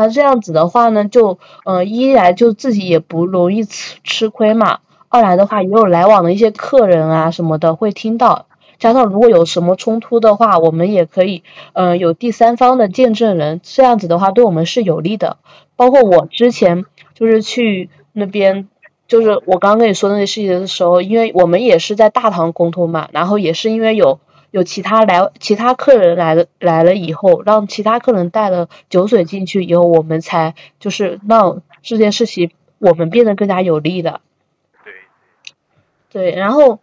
[0.00, 4.80] 那这样子的话呢，就嗯，一来就自己也不容易吃吃亏嘛。
[5.08, 8.46] 二来的话，也有来往的一些客人啊什么的会听到。
[8.78, 11.42] 加上如果有什么冲突的话，我们也可以
[11.74, 15.36] 嗯有第三方的见证人，这样子的话对我们是有利的。
[15.76, 16.84] 包括我之前
[17.14, 18.68] 就是去那边。
[19.10, 34.20] 就是我刚刚跟你说那些事情的时候，因为我们也是在大堂沟通嘛，然后也是因为有有其他来其他客人来了来了以后，让其他客人带了酒水进去以后，我们才就是让这件事情我们变得更加有利的。
[36.12, 36.32] 对。
[36.32, 36.80] 对，然后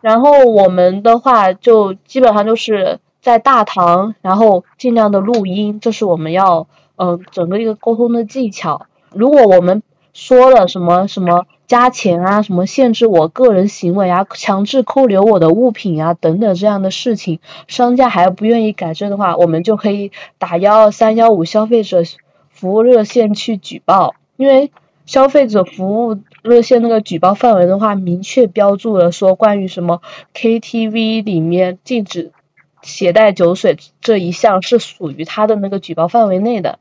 [0.00, 8.86] 然后我们的话就基本上就是在大堂，然后尽量的录音，这是我们要嗯整个一个沟通的技巧。
[9.12, 11.46] 如果我们说了什么什么。
[11.68, 22.02] 加钱啊，什么限制我个人行为啊，强制扣留我的物品啊，等等这样的事情，商家还不愿意改正的话，我们就可以打幺二三幺五消费者
[22.48, 24.14] 服务热线去举报。
[24.36, 24.72] 因为
[25.04, 30.00] 消费者服务热线那个举报范围的话，明确标注了说关于什么
[30.34, 32.32] KTV 里面禁止
[32.80, 36.78] 携带酒水这一项是属于他的那个举报范围内的。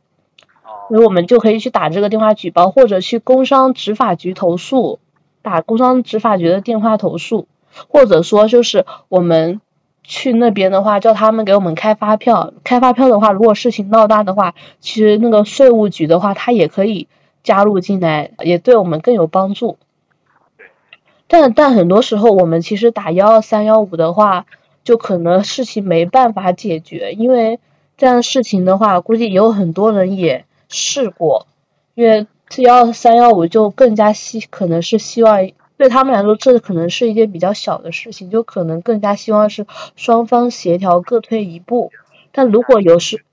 [0.89, 4.99] 所以我们就可以去打这个电话举报，或者去工商执法局投诉，
[5.41, 7.47] 打工商执法局的电话投诉，
[7.87, 9.59] 或者说就是我们
[10.03, 12.53] 去那边的话，叫他们给我们开发票。
[12.63, 17.07] 开发票的话，如果事情闹大的话，其实那个税务局的话，他也可以
[17.43, 19.77] 加入进来，也对我们更有帮助。
[21.27, 24.45] 但但很多时候，我们其实打幺二三幺五的话，
[24.85, 27.59] 就可能事情没办法解决，因为
[27.97, 31.47] 这样事情的话，估计也有很多人也试过，
[31.95, 32.27] 因为
[32.57, 35.49] 幺二三幺五就更加希可能是希望。
[35.77, 41.91] 对他们来说，这可能是一件比较小的事情，就可能更加希望是双方协调各退一步。
[42.31, 43.23] 但如果有时，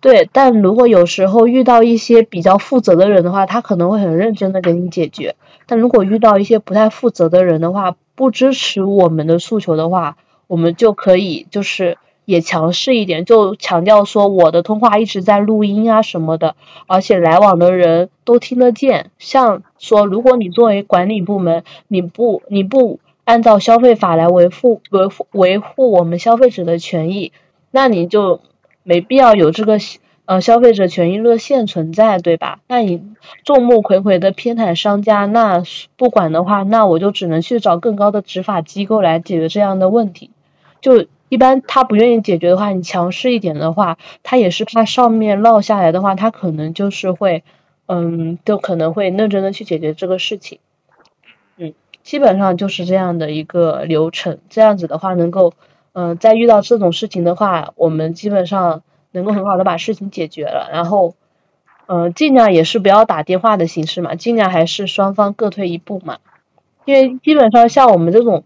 [0.00, 5.36] 对，但如果有时候遇到一些比较负责的人的话，他可能会很认真的给你解决。
[5.66, 10.16] 但如果遇到一些不太负责的人的话，不支持我们的诉求的话，
[10.48, 11.98] 我们就可以就是。
[12.24, 16.54] 也强势一点，就强调说我的通话一直在录音啊什么的，
[16.86, 19.10] 而且来往的人都听得见。
[19.18, 27.32] 像说，如果你作为管理部门，你不你不按照消费法来维护维护维护我们消费者的权益，
[27.72, 28.40] 那你就
[28.84, 29.78] 没必要有这个
[30.24, 32.60] 呃消费者权益热线存在，对吧？
[32.68, 33.02] 那你
[33.42, 35.64] 众目睽睽的偏袒商家，那
[35.96, 40.30] 不管的话，那我就只能去找更高的执法机构来解决这样的问题，
[40.80, 41.06] 就。
[41.32, 47.42] 一般他不愿意解决的话，你强势一点的话，他也是怕上面落下来的话，他可能就是会，
[47.86, 50.58] 嗯，就可能会认真的去解决这个事情。
[51.56, 54.40] 嗯，基本上就是这样的一个流程。
[54.50, 55.54] 这样子的话，能够，
[55.94, 60.68] 嗯，在遇到这种事情的话，我们基本上能够很好的把事情解决了。
[60.70, 61.14] 然后，
[61.86, 66.18] 嗯，尽量也是不要打电话的形式嘛，尽量还是双方各退一步嘛。
[66.84, 68.44] 因为基本上像我们这种，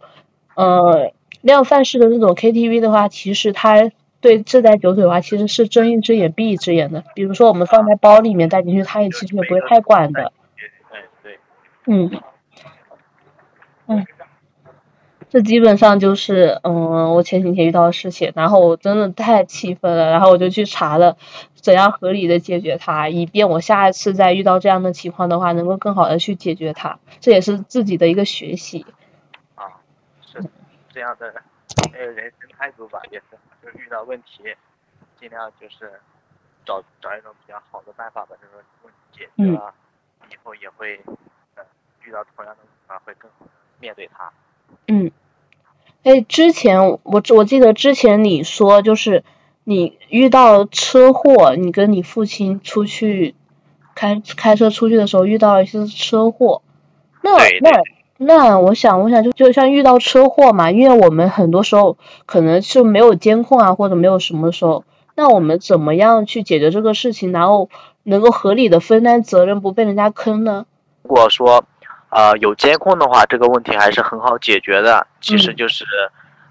[0.54, 1.10] 呃。
[1.46, 7.04] 量贩式的那种 KTV 的话，其实它对自带酒水的话，其实是睁一只眼闭一只眼的。
[7.14, 10.32] 比如说我们放在包里面带进去，它也其实也不会太管的。
[11.22, 11.38] 对。
[11.86, 12.10] 嗯。
[13.86, 14.04] 嗯。
[15.28, 21.16] 这基本上就是嗯，我前几天遇到的事情，然后我真的太气愤了，然后我就去查了
[21.54, 26.98] 怎样合理的解决它，以便我下一次再遇到这样的情况的话，能够更好的去解决它。
[27.20, 28.84] 这也是自己的一个学习。
[30.96, 31.42] 这样的
[31.92, 34.44] 呃人生态度吧，也是，就是遇到问题，
[35.20, 36.00] 尽量就是
[36.64, 39.74] 找找一种比较好的办法把这个问题解决了，
[40.30, 40.98] 以后也会
[41.54, 41.62] 呃
[42.02, 44.32] 遇到同样的问题会更好的面对它。
[44.88, 45.10] 嗯，
[46.02, 49.22] 哎，之前我我记得之前你说就是
[49.64, 53.34] 你遇到车祸，你跟你父亲出去
[53.94, 56.62] 开开车出去的时候遇到一次车祸，
[57.20, 57.95] 那那。
[58.18, 67.68] 那我想，我想就就像遇到车祸嘛，因为我们很多时候可能是没有监控啊，或者没有什么时候，那我们怎么样去解决这个事情，然后
[68.04, 70.64] 能够合理的分担责任，不被人家坑呢？
[71.02, 71.62] 如果说
[72.08, 75.84] 呃有监控的话，这个问题还是很好解决的，其实就是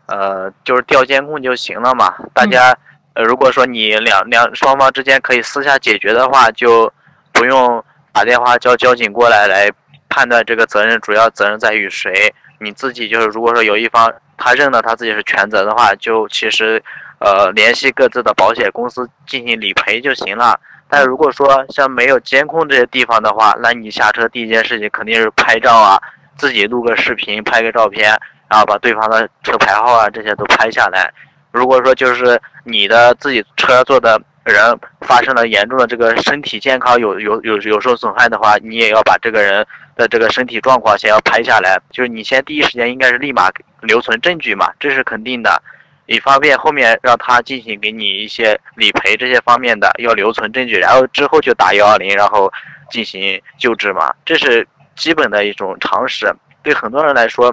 [0.06, 2.14] 呃就是调监控就行了嘛。
[2.34, 2.78] 大家
[3.16, 6.94] 呃如果说你两两双方之间可以私下解决的话，就
[7.34, 9.72] 不用打电话叫交警过来来。
[10.16, 12.34] 判断这个责任主要责任在于谁？
[12.58, 16.82] 你自己就是，如果说有一方他认了他自己是全责的话，就其实，
[17.20, 20.58] 呃，联系各自的保险公司进行理赔就行了。
[20.88, 26.00] 但如果说像没有监控这些地方的话，那你下车第一件事情肯定是拍照啊，
[26.38, 31.12] 自己录个视频，拍个照片，然后把对方的车牌号啊这些都拍下来。
[31.52, 34.18] 如果说就是你的自己车坐的。
[34.52, 43.50] 人发生了严重的这个身体健康有有有有受损害的话，你也要把这个人的这个身体状况先要拍下来，就是你先第一时间应该是立马
[43.82, 45.60] 留存证据嘛，这是肯定的，
[46.06, 52.52] 以方便后面让他进行给你一些理赔这些方面的要留存证据，然后之后就打幺二零，然后
[52.92, 56.32] 进行救治嘛，这是基本的一种常识。
[56.62, 57.52] 对很多人来说，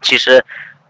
[0.00, 0.40] 其实，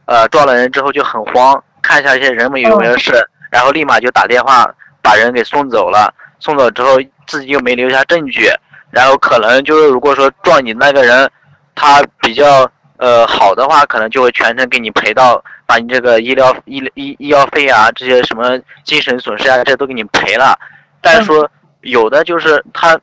[0.05, 3.13] 呃，撞了人之后就很慌，看一下这些人们有没有事，
[3.51, 4.71] 然后立马就打电话。
[5.09, 8.47] 把人给送走了，送走之后自己又没留下证据，
[8.91, 11.27] 然后可能就是如果说撞你那个人，
[11.75, 20.55] 他比较呃好的话，可能就会全程给你赔到，把你这个医疗医医医药费啊，这些什么精神损失啊，这都给你赔了。
[21.01, 21.51] 但是说
[21.81, 23.01] 有的就是他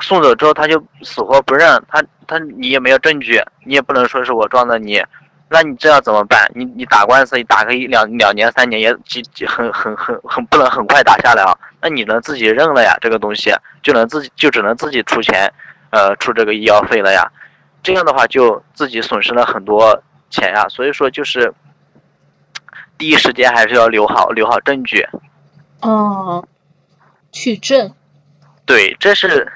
[0.00, 5.04] 送走之后他就死活不认，他他你也没有证据，你也不能说是我撞的你。
[5.54, 6.50] 那你这样怎么办？
[6.52, 11.56] 你你打官司，你打个一两两年三年也几几很很很很不能很快打下来啊？
[11.80, 12.96] 那你能自己认了呀？
[13.00, 15.48] 这个东西就能自己就只能自己出钱，
[15.90, 17.30] 呃，出这个医药费了呀。
[17.84, 20.66] 这样的话就自己损失了很多钱呀。
[20.68, 21.54] 所以说就是
[22.98, 25.06] 第一时间还是要留好留好证据。
[25.82, 26.44] 哦，
[27.30, 27.94] 取证。
[28.66, 29.46] 对，这是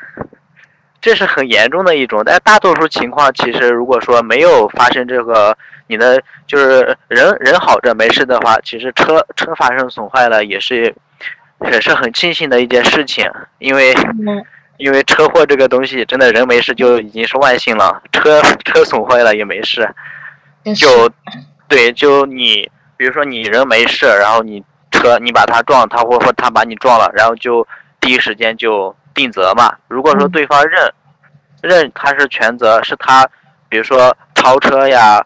[1.00, 2.22] 这是很严重的一种。
[2.24, 10.94] 但大多数情况，其实如果说没有发生这个，你的就是人人好着没事的话，其实车车发生损坏了也是
[11.70, 13.94] 也是很庆幸的一件事情，因为。
[14.78, 18.00] 因为车祸这个东西，真的人没事就已经是万幸了。
[18.12, 19.92] 车车损坏了也没事，
[20.76, 21.10] 就
[21.66, 27.66] 对，就你，比如说你人没事，然后你车你把他撞，他或或他把你撞了，然后就
[27.98, 29.74] 第一时间就定责嘛。
[29.88, 30.94] 如果说对方认
[31.60, 33.28] 认他是全责，是他，
[33.68, 35.20] 比如说超车呀，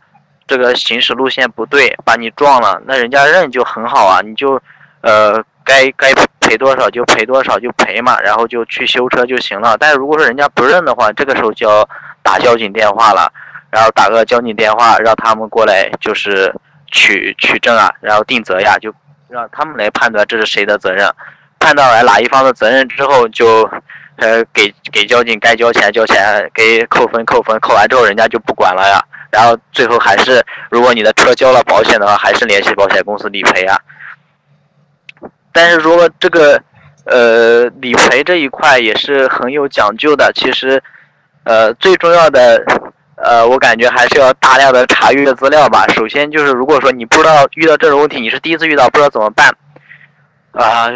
[0.47, 4.61] 这个行驶路线不对把你撞了，那人家认就很好啊，你就
[5.03, 6.13] 呃该该。
[6.45, 9.77] 赔多少就赔多少就赔嘛，然后就去修车就行了。
[9.79, 11.89] 但是如果说人家不认的话，这个时候就要
[12.21, 13.33] 打交警电话了，
[13.71, 16.53] 然后打个交警电话让他们过来就是
[16.89, 18.93] 取取证啊，然后定责呀，就
[19.29, 21.09] 让他们来判断这是谁的责任。
[21.63, 23.63] 判断完哪一方的责任之后，就
[24.17, 29.01] 呃给给交警该交钱交钱，给扣分扣分，扣完之后人家就不管了呀。
[29.31, 33.79] 然后最后还是如果你的车交了保险的话，还是联系保险公司理赔啊。
[35.53, 36.61] 但是如果这个，
[37.05, 40.31] 呃，理赔这一块也是很有讲究的。
[40.35, 40.83] 其实，
[41.45, 42.63] 呃，最重要的，
[43.17, 45.87] 呃，我感觉还是要大量的查阅资料吧。
[45.89, 49.49] 首先就是，如果说你不知道遇到这种问题，你是第一次遇到，不知道怎么办，
[50.53, 50.89] 啊，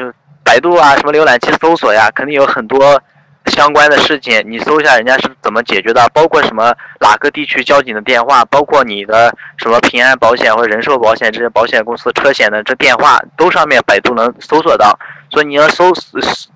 [0.46, 3.02] 百度啊，什么浏览器搜索呀，肯定有很多。
[3.46, 14.98] 相关的事情，你搜一下人家是怎么解决的，包括什么哪个地区交警的电话，包括你的什么平安保险或者人寿保险这些保险公司车险的这电话，都上面百度能搜索到。
[15.30, 15.92] 所以你要搜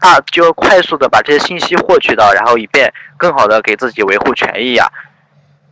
[0.00, 4.90] 大，就要快速的把这些信息获取到，然后以便更好的给自己维护权益呀。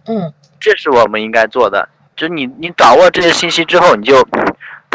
[0.07, 1.89] 嗯，这是我们应该做的。
[2.15, 4.25] 就你你掌握这些信息之后，你就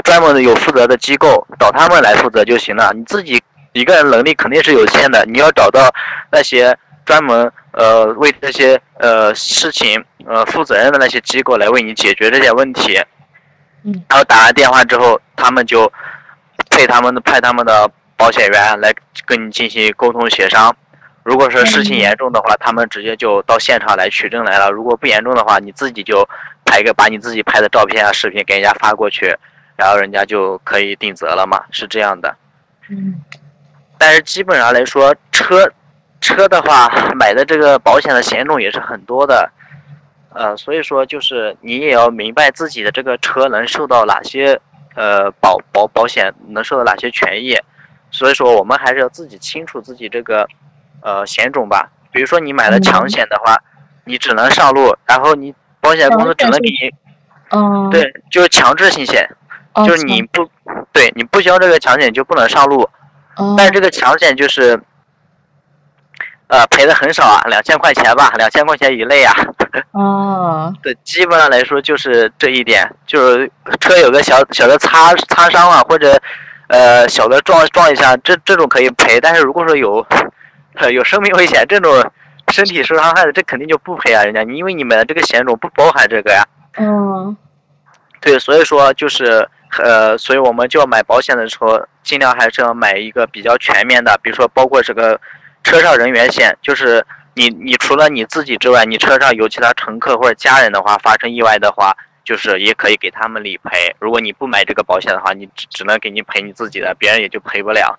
[0.04, 3.42] 专门的有负责的机构找他们来负责就行了，你自己。
[3.76, 5.92] 一个人能力肯定是有限的，你要找到
[6.32, 13.02] 那些专门呃为这些呃事情呃负责任的那些机构来为你解决这些问题。
[13.84, 14.04] 嗯。
[14.08, 15.92] 然后打完电话之后，他们就
[16.70, 18.94] 配他们的派他们的保险员来
[19.26, 20.72] 跟你进行沟通协商。
[21.24, 24.70] 如果说事情严重的话，他们直接就到现场来取证来了。
[24.70, 26.24] 如果不严重的话，你自己就
[26.64, 29.36] 拍一个把你自己拍的照片啊视频给人家发过去，
[29.76, 32.36] 然后人家就可以定责了嘛，是这样的。
[32.90, 33.16] 嗯。
[33.98, 35.72] 但是基本上来说，车
[36.20, 39.50] 车的话买的这个保险的险种也是很多的，
[40.34, 44.60] 呃，所以说就是你也要明白自己的这个车能受到哪些
[44.96, 47.56] 呃保保保险能受到哪些权益，
[48.12, 50.46] 所以说我们还是要自己清楚自己这个
[51.02, 51.90] 呃险种吧。
[52.12, 53.56] 比如说你买了强险的话，
[54.04, 56.94] 你只能上路，然后你保险公司只能给你，
[57.52, 59.30] 嗯，对，就是强制性险，
[59.86, 60.50] 就是你不
[60.92, 62.88] 对你不交这个强险就不能上路。
[63.58, 64.80] 但是这个强险就是，
[66.46, 69.34] 呃，赔的很少啊，两千块钱吧，两千块钱以内啊。
[69.90, 70.74] 哦。
[70.84, 76.16] 对，基本上来说就是这一点，就是车有个小小的擦擦伤了，或者
[76.68, 79.20] 呃小的撞撞一下，这这种可以赔。
[79.20, 80.06] 但是如果说有
[80.92, 81.92] 有生命危险这种
[82.50, 86.46] 身体受伤害的，这肯定就不赔啊，人家你因为你买的这个险种不包含这个呀。
[86.78, 87.36] 嗯。
[88.22, 89.50] 对，所以说就是。
[89.80, 95.20] 呃，所以我们就要买保险的时候，尽量还是要买一个比较全面的，比如说包括这个
[95.64, 103.96] 车上人员险，就是你你除了你自己之外，你车上有其他乘客或者家人的话，发生意外的话，就是也可以给他们理赔。
[104.00, 107.98] 如果你不买这个保险的话，你只只能给你赔你自己的，别人也就赔不了。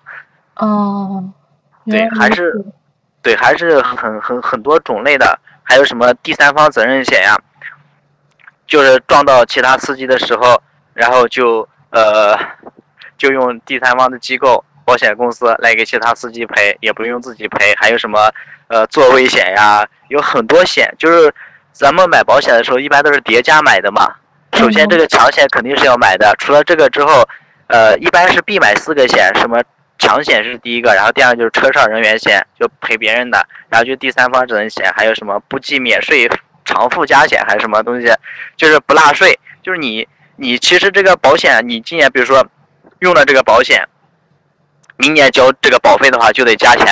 [0.55, 1.23] 哦，
[1.85, 2.63] 对，还是
[3.21, 7.35] 对，还是很很很多种类的，还有什么第三方责任险呀，
[8.67, 10.61] 就是撞到其他司机的时候。
[10.95, 12.35] 然后就呃，
[13.17, 17.75] 就用第三方的机构保险公司来给其他司机赔，也不用自己赔。
[17.77, 18.31] 还有什么
[18.67, 20.91] 呃座位险呀，有很多险。
[20.97, 21.31] 就是
[21.71, 24.15] 咱们买保险的时候，一般都是叠加买的嘛。
[24.53, 27.27] 首先这个强险肯定是要买的，除了这个之后，
[27.67, 29.61] 呃，一般是必买四个险，什么
[29.97, 36.29] 强险是第一个，然后第二个就是车上人员险，就赔别人的，然后就第三方责任险，还有什么不计免税
[36.63, 38.07] 偿附加险还是什么东西，
[38.55, 40.07] 就是不纳税，就是你。
[40.37, 42.45] 你其实这个保险，你今年比如说
[42.99, 43.87] 用了这个保险，
[44.97, 46.87] 明年交这个保费的话就得加钱。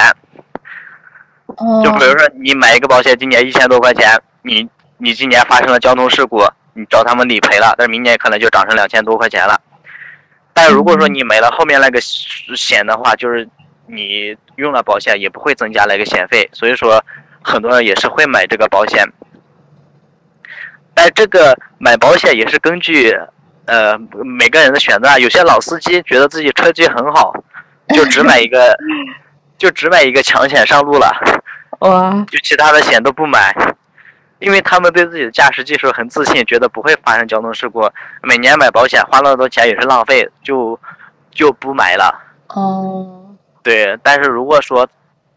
[1.83, 4.09] 就比如说你买一个保险，今年一千多块钱，
[4.41, 4.67] 你
[4.97, 6.41] 你今年发生了交通事故，
[6.73, 9.59] 你找他们理赔了，但是明年可能就涨成两千多块钱了。
[10.53, 13.47] 但如果说你买了后面那个险的话，就是
[13.87, 17.03] 你用了保险也不会增加那个险费，所以说
[17.41, 19.05] 很多人也是会买这个保险。
[20.93, 23.17] 但这个买保险也是根据。
[23.65, 27.33] 呃，每个人的选择，有些老司机觉得自己车技很好，
[27.95, 28.77] 就只买一个，
[29.57, 31.09] 就只买一个强险上路了。
[31.79, 33.55] 哇，就其他的险都不买，
[34.39, 37.89] 因为他们对自己的驾驶技术很自信，觉得不会发生交通事故。
[38.21, 40.77] 每年买保险花那么多钱也是浪费，就
[41.31, 42.13] 就不买了。
[42.49, 43.33] 哦，
[43.63, 44.85] 对，但是如果说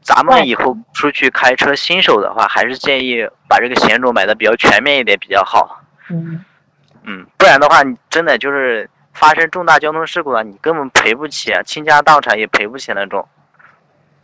[0.07, 5.83] 咱们以后出去开车新手的话，还是建议把这个险种买的比较全面一点比较好。
[6.09, 6.45] 嗯，
[7.03, 13.27] 嗯，不然的话，你真的就是发生重大交通事故了，你根本赔不起，倾家荡产也赔不起那种。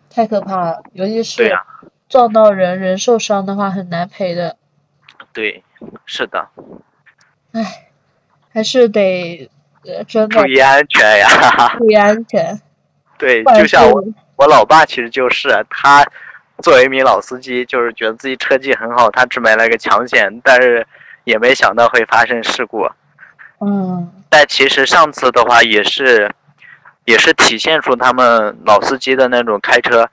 [0.08, 1.64] 太可怕了，尤其对是呀、
[2.08, 4.56] 撞到人，人受伤的话很难赔的。
[5.32, 5.64] 对，
[6.06, 6.48] 是的，
[7.50, 7.88] 唉，
[8.52, 9.50] 还是得
[9.84, 11.74] 呃真的注意安全呀。
[11.76, 12.60] 注意安全。
[13.18, 14.12] 对，就像我是
[14.42, 16.04] 我老爸其实就是他，
[16.64, 20.84] 作为一名老司机，就是觉得自己车技很好，他只买了个强险，但是
[21.22, 22.90] 也没想到会发生事故。
[23.60, 24.10] 嗯。
[24.28, 26.28] 但其实上次的话也是，
[27.04, 30.04] 也是体现出他们老司机的那种开车，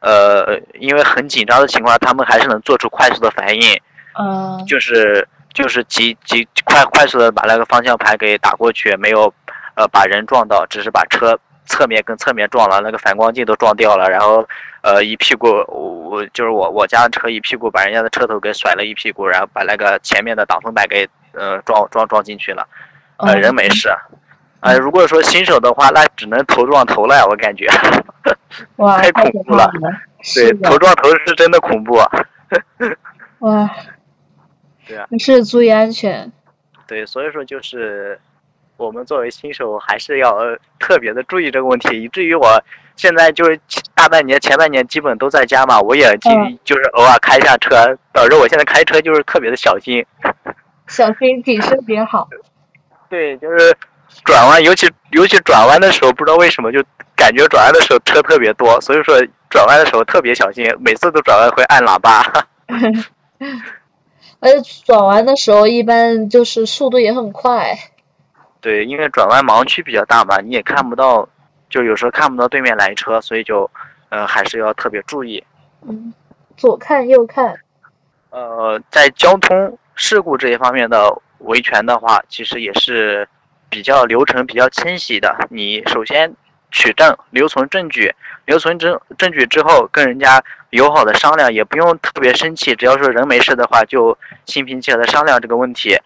[0.00, 3.80] 呃，因为很紧张的情况，他们还是能做出快速的反应，
[4.18, 4.66] 嗯。
[4.66, 9.32] 就是就是极极快快速的把那个方向盘给打过去，没有
[9.76, 14.46] 呃把人撞到，只是把车侧面跟侧面撞了，那个反光镜都撞掉了，然后
[14.82, 22.66] 呃一屁股我我就是我我家的车一屁股把人家的车头给甩了一屁股，然后把那个前面的挡风板给呃撞撞撞进去了。
[23.18, 23.88] 呃，人没事。
[24.60, 27.66] 呃，如果说新手的话，那只能头撞头了，我感觉。
[28.76, 29.90] 哇， 太恐怖了了。
[30.34, 31.94] 对头，撞头是真的恐怖。
[33.38, 33.70] 哇，
[34.86, 36.30] 对啊，还是注意安全。
[36.86, 38.18] 对，所以说就是
[38.76, 42.62] 我们作为新手，还是要呃特别的注意这个问题，以至于我
[42.94, 43.58] 现在就是
[43.94, 50.04] 大半年、前半年基本都在家嘛，我也经嗯就是偶尔开一下车，导致我现在开车就是特别的小心。
[50.86, 52.28] 小心谨慎点好。
[53.08, 53.76] 对，就是
[54.24, 56.82] 转弯，尤其尤其转弯的时候，不知道为什么就
[57.14, 59.14] 感觉转弯的时候车特别多，所以说
[59.48, 62.22] 转弯的时候特别小心，每次都转弯会按喇叭。
[64.38, 67.78] 而且转弯的时候，一般就是速度也很快。
[68.66, 71.28] 对，因为转弯盲区比较大嘛，你也看不到，
[71.70, 73.70] 就有时候看不到对面来车，所以就，
[74.08, 75.40] 呃，还是要特别注意。
[75.82, 76.12] 嗯，
[76.56, 77.54] 左看右看。
[78.30, 83.28] 呃，在交通事故这一方面的维权的话，其实也是
[83.70, 85.32] 比较流程比较清晰的。
[85.48, 86.34] 你首先
[86.72, 88.12] 取证，留存证据，
[88.46, 95.96] 留存证证据之后，跟人家友好的商量，也不用特别生气，只要说人没事的话，就心平气和的商量这个问题。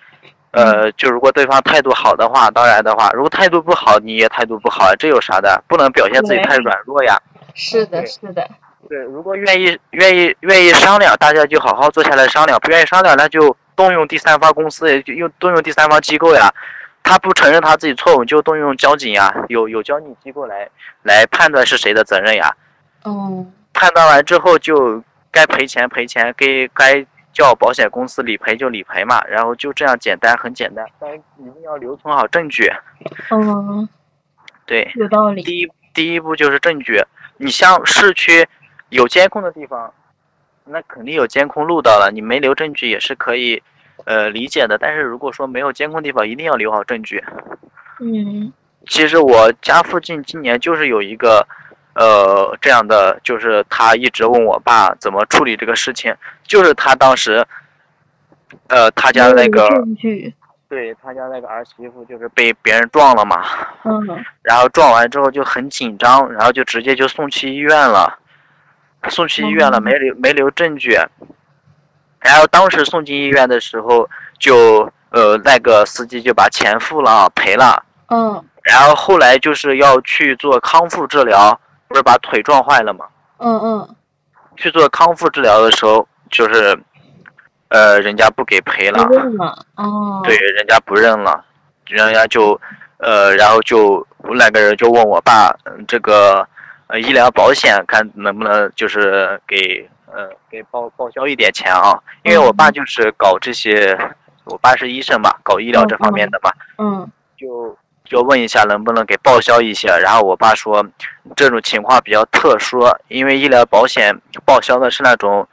[0.52, 5.62] 呃，就如果对方态度好的话，当然的话，如果态度不好，你也态度不好，这有啥的？
[5.68, 7.16] 不能表现自己太软弱呀。
[7.54, 8.48] 是的，是的。
[8.88, 16.52] 对，如果愿意愿意愿意商量，大家就好好坐下来商量；不愿意商量，那就动用第三方公司，也就用动用第三方机构呀。
[17.02, 20.68] 他不承认他自己错误，就动用交警呀，有有交警机构来
[21.02, 22.52] 来判断是谁的责任呀。
[23.04, 30.86] 嗯，判断完之后就该赔钱赔钱，该该叫保险公司理赔就理赔嘛，然后就这样简单，很简单。
[30.98, 32.70] 但一定要留存好证据。
[33.30, 33.88] 嗯，
[34.66, 35.42] 对，有道理。
[35.42, 37.00] 第一第一步就是证据。
[37.36, 38.46] 你像市区
[38.90, 39.92] 有监控的地方，
[40.64, 43.62] 那肯定有监控录到了，你没留证据也是可以，
[44.04, 44.76] 呃理解的。
[44.78, 47.22] 但是如果说没有监控地方，一定要留好证据。
[48.00, 48.52] 嗯
[48.88, 51.46] 其实我家附近今年就是有一个，
[51.94, 56.14] 呃这样的，就是他一直问我爸怎么处理这个事情，
[56.44, 57.46] 就是他当时，
[58.68, 59.68] 呃他家那个。
[60.70, 63.42] 对他家那个儿媳妇就是被别人撞了嘛，
[63.82, 68.16] 嗯然后撞完之后就很紧张，然后就直接就送去医院了，
[69.08, 70.96] 送去医院了，哦没留没留证据。
[72.20, 77.84] 然后当时送进医院的时候，就呃那个司机就把钱付了，赔了。
[78.06, 81.60] 嗯然后后来就是要去做康复治疗，
[81.90, 83.04] 不是把腿撞坏了嘛？
[83.38, 83.96] 嗯嗯。
[84.56, 86.78] 去做康复治疗的时候，就是
[87.68, 89.66] 呃人家不给赔了不，认了。
[89.74, 90.20] 哦。
[90.22, 91.44] 对，人家不认了，
[91.86, 92.60] 人家就，
[92.98, 96.46] 呃，然后就那个人就问我爸，嗯这个
[96.86, 101.98] 呃医疗保险看能不能就是给呃给报报销一点钱啊？
[102.22, 103.98] 因为我爸就是搞这些，
[104.44, 107.76] 我爸是医生嘛，搞医疗这方面的嘛，嗯就
[108.10, 109.86] 就问一下能不能给报销一些。
[110.02, 110.84] 然后我爸说，
[111.36, 115.46] 这种情况比较特殊，因为医疗保险报销的是那种，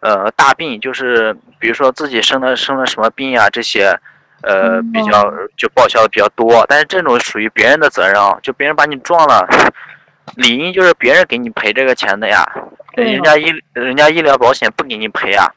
[0.00, 3.96] 呃，大病，就是比如说自己生了生了什么病啊这些，
[4.42, 6.66] 呃，嗯比较就报销的比较多。
[6.68, 9.48] 但是这种属于别人的责任啊，就别人把你撞了，
[10.34, 12.44] 理应就是别人给你赔这个钱的呀。
[12.96, 15.48] 人家医人家医疗保险不给你赔啊。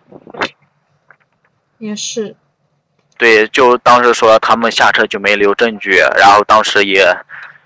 [1.79, 2.35] 也是。
[3.23, 7.07] 对，就当时说他们下车就没留证据，然后当时也，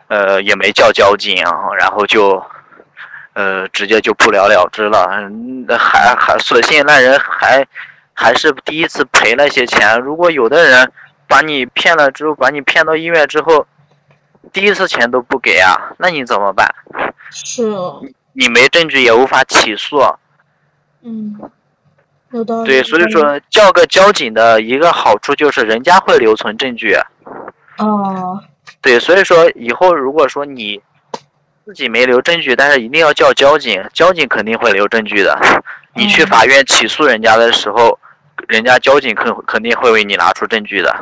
[0.08, 1.36] 呃，也没叫交警，
[1.80, 2.39] 然后就，
[3.34, 7.66] 呃，直接就不了了之了，嗯，还还所幸那人还
[8.14, 9.99] 还是第一次赔那些钱。
[9.99, 10.91] 如果有的人
[11.28, 13.66] 把你骗了之后，把你骗到医院之后，
[14.53, 16.72] 第一次钱都不给啊，那你怎么办？
[17.32, 18.03] 是哦，
[18.34, 19.99] 你没证据也无法起诉。
[21.01, 21.36] 嗯，
[22.32, 22.67] 有道理。
[22.67, 26.95] 对，所以说叫个交警的一个好处就是人家会留存证据。
[27.78, 28.41] 哦，
[28.82, 30.82] 对，所以说以后如果说你
[31.65, 35.38] 自己没留证据，但是一定要叫交警，交警肯定会留证据的。
[35.93, 37.99] 你去法院起诉人家的时候，
[38.47, 40.95] 人家交警肯肯定会为你拿出证据的。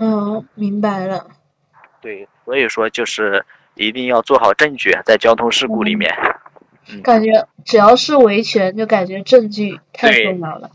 [0.00, 1.26] 嗯，明白了。
[2.00, 6.12] 对，所以说就是一定要做好证据，在交通事故里面。
[6.20, 6.34] 嗯，
[7.02, 10.70] 感觉只要是维权，就感觉证据太重要了。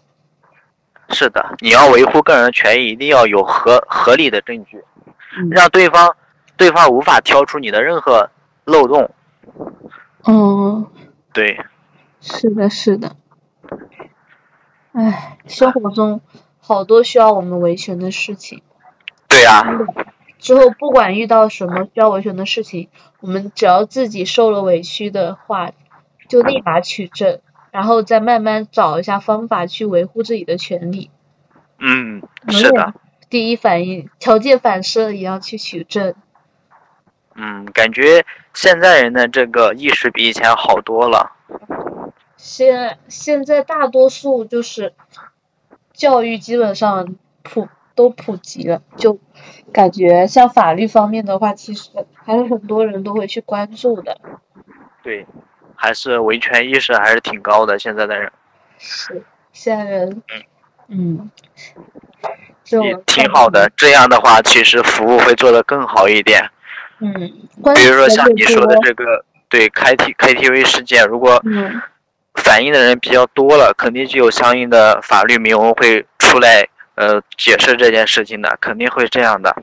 [1.09, 4.83] 是的，你要维护个人权益，一定要有合合理的证据，
[5.37, 6.15] 嗯让对方
[6.57, 8.29] 对方无法挑出你的任何
[8.65, 9.11] 漏洞。
[10.25, 10.87] 嗯，
[11.33, 11.59] 对，
[12.21, 13.15] 是的，是的。
[14.93, 16.21] 唉，生活中
[16.59, 18.61] 好多需要我们维权的事情。
[19.27, 19.63] 对呀、
[20.39, 22.87] 之后不管遇到什么需要维权的事情，
[23.19, 25.71] 我们只要自己受了委屈的话，
[26.27, 27.39] 就立马取证，
[27.71, 31.09] 然后再慢慢找一下方法去维护自己的权利。
[31.79, 32.93] 嗯，是的，
[33.29, 36.15] 第一反应条件反射也要去取证。
[37.35, 41.31] 嗯，感觉现在人的这个意识比以前好多了。
[42.37, 44.93] 现现在大多数就是
[45.93, 49.19] 教育基本上普都普及了，就
[49.71, 54.19] 感觉像法律方面的话，其实还是很多人都会去关注的。
[55.03, 55.25] 对，
[55.75, 58.31] 还是维权意识还是挺高的，现在的人
[58.77, 60.21] 是，现在人，
[60.87, 61.29] 嗯，
[62.71, 63.71] 嗯也挺好的。
[63.75, 66.49] 这样的话，其实服务会做得更好一点。
[66.99, 67.13] 嗯，
[67.75, 71.81] 比如说像你说的这个，对开 T KTV 事件，如果嗯
[72.35, 79.55] 反映的人比较多了，肯定就有相应的法律明文会出来，呃，解释这件事情的，肯定会这样的。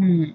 [0.00, 0.34] 嗯，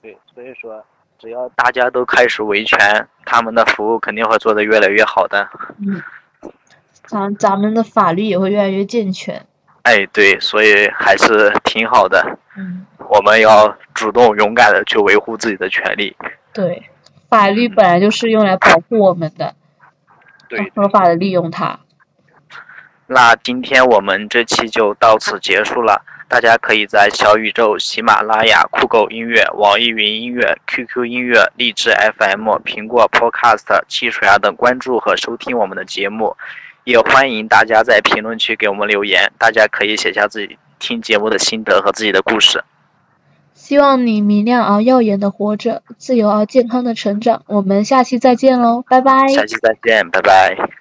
[0.00, 0.84] 对，所以说，
[1.20, 5.46] 只要大家都开始维权，他们的服务肯定会做得越来越好的。
[5.78, 6.02] 嗯，
[7.04, 9.44] 咱咱们的法律也会越来越健全。
[9.82, 12.38] 哎，对，所以还是挺好的。
[12.56, 16.16] 嗯，我们要主动勇敢的去维护自己的权利。
[16.54, 16.84] 对，
[17.28, 19.54] 法律本来就是用来保护我们的，
[20.48, 21.80] 对，合法的利用它。
[23.06, 26.02] 那今天我们这期就到此结束了。
[26.30, 36.36] 大家可以在小宇宙、喜马拉雅、酷狗音乐、网易云音乐、QQ 音乐、荔枝 FM、苹果 Podcast、汽水啊等关注和收听我们的节目。
[36.84, 42.62] 也欢迎大家在评论区给我们留言，大家可以写下自己听节目的心得和自己的故事。
[43.52, 47.42] 希望你明亮而耀眼的活着，自由而健康的成长。
[47.46, 49.28] 我们下期再见喽，拜拜。
[49.28, 50.79] 下期再见，拜拜。